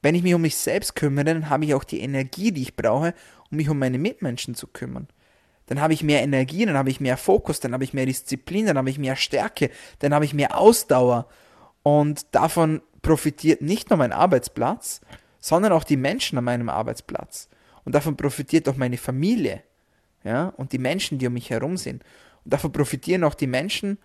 wenn 0.02 0.16
ich 0.16 0.24
mich 0.24 0.34
um 0.34 0.42
mich 0.42 0.56
selbst 0.56 0.96
kümmere, 0.96 1.26
dann 1.26 1.50
habe 1.50 1.66
ich 1.66 1.74
auch 1.74 1.84
die 1.84 2.00
Energie, 2.00 2.52
die 2.52 2.62
ich 2.62 2.76
brauche, 2.76 3.14
um 3.52 3.58
mich 3.58 3.70
um 3.70 3.78
meine 3.78 3.98
Mitmenschen 3.98 4.56
zu 4.56 4.68
kümmern. 4.68 5.08
Dann 5.66 5.82
habe 5.82 5.94
ich 5.94 6.02
mehr 6.02 6.22
Energie, 6.22 6.66
dann 6.66 6.78
habe 6.78 6.90
ich 6.90 7.02
mehr 7.02 7.18
Fokus, 7.18 7.60
dann 7.60 7.74
habe 7.74 7.84
ich 7.84 7.94
mehr 7.94 8.06
Disziplin, 8.06 8.68
dann 8.68 8.78
habe 8.78 8.90
ich 8.90 9.00
mehr 9.00 9.18
Stärke, 9.18 9.70
dann 10.00 10.14
habe 10.14 10.24
ich 10.24 10.34
mehr 10.34 10.58
Ausdauer. 10.58 11.28
Und 11.84 12.26
davon 12.32 12.82
profitiert 13.08 13.62
nicht 13.62 13.89
nur 13.89 13.96
mein 13.96 14.12
Arbeitsplatz, 14.12 15.00
sondern 15.39 15.72
auch 15.72 15.86
die 15.86 15.96
Menschen 15.96 16.38
an 16.38 16.43
meinem 16.43 16.67
Arbeitsplatz. 16.67 17.48
Und 17.86 17.96
davon 17.96 18.17
profitiert 18.17 18.67
auch 18.67 18.76
meine 18.76 18.98
Familie. 18.98 19.63
Ja, 20.26 20.50
und 20.58 20.74
die 20.74 20.78
Menschen, 20.78 21.17
die 21.17 21.28
um 21.28 21.32
mich 21.32 21.50
herum 21.50 21.78
sind. 21.78 22.04
Und 22.43 22.54
davon 22.54 22.74
profitieren 22.74 23.24
auch 23.24 23.34
die 23.34 23.48
Menschen, 23.48 23.98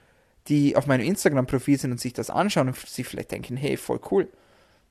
die 0.46 0.76
auf 0.76 0.86
meinem 0.86 1.04
Instagram-Profil 1.04 1.80
sind 1.80 1.90
und 1.90 2.00
sich 2.00 2.12
das 2.12 2.30
anschauen 2.30 2.68
und 2.68 2.76
sich 2.76 3.08
vielleicht 3.08 3.32
denken, 3.32 3.56
hey, 3.56 3.76
voll 3.76 3.98
cool. 4.12 4.28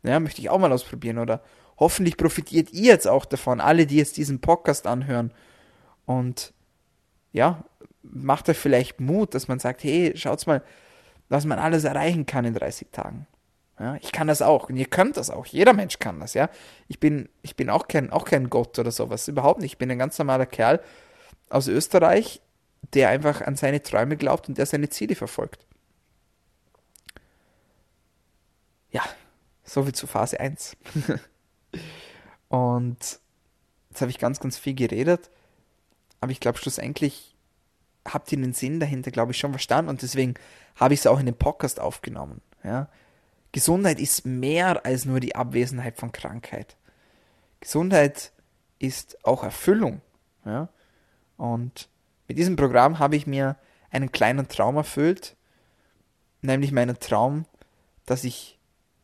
Ja, 0.04 0.19
möchte 0.19 0.41
ich 0.41 0.50
auch 0.50 0.60
mal 0.60 0.74
ausprobieren. 0.74 1.17
Oder 1.17 1.41
hoffentlich 1.78 2.17
profitiert 2.17 2.74
ihr 2.74 2.91
jetzt 2.91 3.08
auch 3.08 3.24
davon, 3.24 3.62
alle, 3.62 3.86
die 3.86 3.95
jetzt 3.95 4.17
diesen 4.17 4.41
Podcast 4.41 4.88
anhören. 4.88 5.32
Und 6.06 6.52
ja, 7.32 7.63
macht 8.04 8.50
euch 8.50 8.58
vielleicht 8.58 9.00
Mut, 9.00 9.36
dass 9.36 9.47
man 9.47 9.60
sagt, 9.60 9.86
hey, 9.86 10.12
schaut's 10.17 10.47
mal, 10.47 10.63
was 11.30 11.45
man 11.45 11.60
alles 11.60 11.86
erreichen 11.86 12.26
kann 12.26 12.43
in 12.43 12.56
30 12.56 12.89
Tagen. 12.91 13.26
Ja, 13.82 13.96
ich 13.96 14.12
kann 14.12 14.28
das 14.28 14.44
auch 14.44 14.70
und 14.70 14.78
ihr 14.78 14.86
könnt 14.86 15.17
das 15.17 15.32
auch. 15.32 15.48
Jeder 15.48 15.74
Mensch 15.74 15.98
kann 15.98 16.20
das, 16.20 16.36
ja. 16.36 16.52
Ich 16.88 17.00
bin, 17.00 17.30
ich 17.41 17.56
bin 17.56 17.72
auch 17.72 17.88
kein, 17.88 18.12
auch 18.12 18.26
kein 18.26 18.52
Gott 18.52 18.78
oder 18.78 18.91
sowas, 18.91 19.28
überhaupt 19.28 19.60
nicht. 19.60 19.72
Ich 19.72 19.78
bin 19.80 19.89
ein 19.89 19.98
ganz 19.98 20.20
normaler 20.20 20.46
Kerl 20.46 20.80
aus 21.50 21.67
Österreich, 21.67 22.41
der 22.94 23.10
einfach 23.10 23.41
an 23.41 23.56
seine 23.56 23.82
Träume 23.82 24.17
glaubt 24.17 24.48
und 24.48 24.60
der 24.60 24.67
seine 24.67 24.89
Ziele 24.89 25.15
verfolgt. 25.15 25.65
Ja, 28.91 29.02
soviel 29.63 29.96
zu 29.96 30.06
Phase 30.06 30.39
1. 30.39 30.78
und 32.50 33.20
jetzt 33.89 34.02
habe 34.02 34.12
ich 34.12 34.20
ganz, 34.20 34.39
ganz 34.39 34.60
viel 34.60 34.76
geredet, 34.76 35.32
aber 36.20 36.32
ich 36.32 36.39
glaube 36.39 36.60
schlussendlich 36.60 37.36
habt 38.08 38.32
ihr 38.32 38.38
den 38.38 38.54
Sinn 38.54 38.80
dahinter, 38.80 39.10
glaube 39.10 39.32
ich, 39.32 39.39
schon 39.39 39.54
verstanden 39.54 39.89
und 39.89 40.04
deswegen 40.04 40.36
habe 40.76 40.94
ich 40.94 41.00
es 41.00 41.08
auch 41.08 41.20
in 41.20 41.26
den 41.26 41.38
Podcast 41.38 41.80
aufgenommen. 41.80 42.41
Ja, 42.63 42.89
Gesundheit 43.52 44.00
ist 44.00 44.26
mehr 44.26 44.86
als 44.86 45.06
nur 45.06 45.20
die 45.20 45.36
Abwesenheit 45.36 45.98
von 45.98 46.12
Krankheit. 46.12 46.78
Gesundheit 47.60 48.32
ist 48.80 49.24
auch 49.26 49.44
Erfüllung. 49.44 50.02
Ja? 50.46 50.70
Und 51.38 51.90
mit 52.28 52.38
diesem 52.38 52.56
Programm 52.56 53.00
habe 53.00 53.16
ich 53.16 53.28
mir 53.28 53.58
einen 53.90 54.12
kleinen 54.12 54.48
Traum 54.48 54.78
erfüllt, 54.78 55.36
nämlich 56.42 56.72
meinen 56.72 56.98
Traum, 57.00 57.46
dass 58.06 58.24
ich 58.24 58.58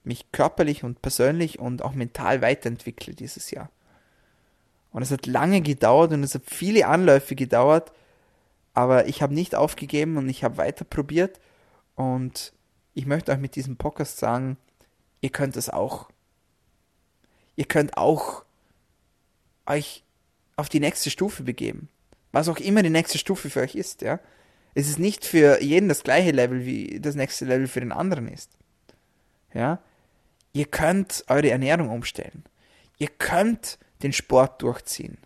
mich 0.03 0.31
körperlich 0.31 0.83
und 0.83 1.01
persönlich 1.01 1.59
und 1.59 1.81
auch 1.83 1.93
mental 1.93 2.41
weiterentwickle 2.41 3.13
dieses 3.13 3.51
Jahr. 3.51 3.69
Und 4.91 5.01
es 5.01 5.11
hat 5.11 5.25
lange 5.25 5.61
gedauert 5.61 6.13
und 6.13 6.23
es 6.23 6.33
hat 6.33 6.43
viele 6.45 6.87
Anläufe 6.87 7.35
gedauert, 7.35 7.91
aber 8.73 9.07
ich 9.07 9.21
habe 9.21 9.33
nicht 9.33 9.53
aufgegeben 9.53 10.17
und 10.17 10.29
ich 10.29 10.43
habe 10.43 10.57
weiter 10.57 10.85
probiert 10.85 11.39
und 11.95 12.53
ich 12.97 13.05
möchte 13.05 13.31
euch 13.31 13.37
mit 13.37 13.55
diesem 13.55 13.77
Podcast 13.77 14.17
sagen, 14.17 14.57
ihr 15.21 15.29
könnt 15.29 15.55
es 15.55 15.69
auch. 15.69 16.09
Ihr 17.55 17.65
könnt 17.65 17.95
auch 17.95 18.43
euch 19.67 20.03
auf 20.55 20.67
die 20.67 20.79
nächste 20.79 21.11
Stufe 21.11 21.43
begeben. 21.43 21.89
Was 22.31 22.49
auch 22.49 22.57
immer 22.57 22.81
die 22.81 22.89
nächste 22.89 23.19
Stufe 23.19 23.51
für 23.51 23.61
euch 23.61 23.75
ist, 23.75 24.01
ja. 24.01 24.19
Es 24.73 24.89
ist 24.89 24.97
nicht 24.97 25.25
für 25.25 25.61
jeden 25.61 25.89
das 25.89 26.01
gleiche 26.01 26.31
Level, 26.31 26.65
wie 26.65 26.99
das 26.99 27.13
nächste 27.13 27.45
Level 27.45 27.67
für 27.67 27.81
den 27.81 27.91
anderen 27.91 28.27
ist. 28.27 28.57
Ja. 29.53 29.79
Ihr 30.53 30.65
könnt 30.65 31.23
eure 31.27 31.51
Ernährung 31.51 31.89
umstellen. 31.89 32.45
Ihr 32.97 33.09
könnt 33.09 33.77
den 34.01 34.11
Sport 34.11 34.63
durchziehen. 34.63 35.19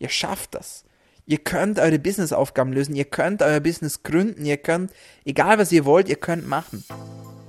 Ihr 0.00 0.08
schafft 0.08 0.56
das. 0.56 0.84
Ihr 1.26 1.38
könnt 1.38 1.78
eure 1.78 1.98
Businessaufgaben 1.98 2.74
lösen, 2.74 2.94
ihr 2.94 3.06
könnt 3.06 3.42
euer 3.42 3.60
Business 3.60 4.02
gründen, 4.02 4.44
ihr 4.44 4.58
könnt, 4.58 4.92
egal 5.24 5.58
was 5.58 5.72
ihr 5.72 5.86
wollt, 5.86 6.10
ihr 6.10 6.16
könnt 6.16 6.46
machen. 6.46 6.84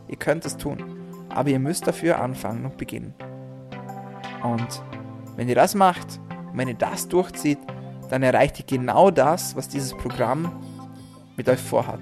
Ihr 0.07 0.15
könnt 0.15 0.45
es 0.45 0.55
tun. 0.55 1.27
Aber 1.27 1.49
ihr 1.49 1.59
müsst 1.59 1.85
dafür 1.85 2.21
anfangen 2.21 2.63
und 2.63 2.77
beginnen. 2.77 3.13
Und 4.43 4.81
wenn 5.35 5.49
ihr 5.49 5.55
das 5.55 5.75
macht, 5.75 6.21
wenn 6.53 6.69
ihr 6.69 6.75
das 6.75 7.09
durchzieht, 7.09 7.59
dann 8.09 8.23
erreicht 8.23 8.59
ihr 8.59 8.65
genau 8.65 9.11
das, 9.11 9.57
was 9.57 9.67
dieses 9.67 9.93
Programm 9.93 10.63
mit 11.35 11.49
euch 11.49 11.59
vorhat. 11.59 11.99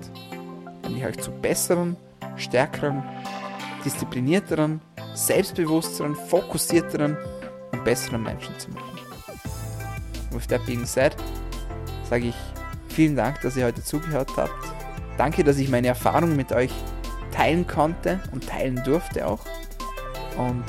Nämlich 0.83 1.05
euch 1.05 1.17
zu 1.17 1.31
besseren, 1.31 1.95
stärkeren, 2.35 3.01
disziplinierteren, 3.83 4.79
selbstbewussteren, 5.15 6.15
fokussierteren 6.15 7.17
und 7.71 7.83
besseren 7.83 8.21
Menschen 8.21 8.59
zu 8.59 8.69
machen. 8.69 8.99
With 10.31 10.47
that 10.47 10.65
being 10.65 10.85
said, 10.85 11.15
sage 12.09 12.27
ich 12.27 12.35
vielen 12.89 13.15
Dank, 13.15 13.41
dass 13.41 13.57
ihr 13.57 13.65
heute 13.65 13.83
zugehört 13.83 14.31
habt. 14.37 14.51
Danke, 15.17 15.43
dass 15.43 15.57
ich 15.57 15.69
meine 15.69 15.87
Erfahrungen 15.87 16.35
mit 16.35 16.51
euch 16.51 16.71
teilen 17.31 17.67
konnte 17.67 18.19
und 18.31 18.47
teilen 18.47 18.81
durfte 18.83 19.27
auch. 19.27 19.41
Und 20.37 20.65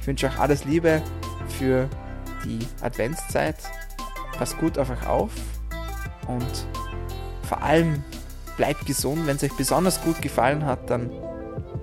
ich 0.00 0.06
wünsche 0.06 0.26
euch 0.26 0.38
alles 0.38 0.64
Liebe 0.64 1.02
für 1.58 1.88
die 2.44 2.58
Adventszeit. 2.80 3.56
Passt 4.32 4.58
gut 4.58 4.78
auf 4.78 4.90
euch 4.90 5.06
auf 5.06 5.30
und 6.26 6.66
vor 7.42 7.62
allem 7.62 8.02
bleibt 8.56 8.86
gesund. 8.86 9.26
Wenn 9.26 9.36
es 9.36 9.42
euch 9.42 9.56
besonders 9.56 10.02
gut 10.02 10.22
gefallen 10.22 10.64
hat, 10.64 10.88
dann 10.88 11.10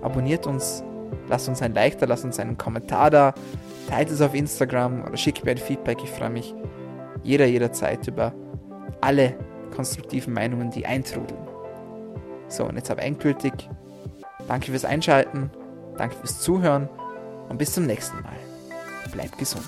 abonniert 0.01 0.47
uns, 0.47 0.83
lasst 1.27 1.47
uns 1.49 1.61
ein 1.61 1.73
Like 1.73 1.99
da, 1.99 2.05
lasst 2.05 2.23
uns 2.23 2.39
einen 2.39 2.57
Kommentar 2.57 3.09
da, 3.09 3.33
teilt 3.89 4.09
es 4.09 4.21
auf 4.21 4.33
Instagram 4.33 5.03
oder 5.03 5.17
schickt 5.17 5.45
mir 5.45 5.51
ein 5.51 5.57
Feedback. 5.57 5.99
Ich 6.03 6.09
freue 6.09 6.29
mich 6.29 6.53
jeder, 7.23 7.45
jederzeit 7.45 8.07
über 8.07 8.33
alle 9.01 9.35
konstruktiven 9.75 10.33
Meinungen, 10.33 10.71
die 10.71 10.85
eintrudeln. 10.85 11.47
So, 12.47 12.65
und 12.65 12.75
jetzt 12.75 12.89
aber 12.91 13.03
endgültig. 13.03 13.53
Danke 14.47 14.71
fürs 14.71 14.85
Einschalten, 14.85 15.51
danke 15.97 16.15
fürs 16.15 16.39
Zuhören 16.41 16.89
und 17.49 17.57
bis 17.57 17.73
zum 17.73 17.85
nächsten 17.85 18.21
Mal. 18.21 18.37
Bleibt 19.11 19.37
gesund. 19.37 19.65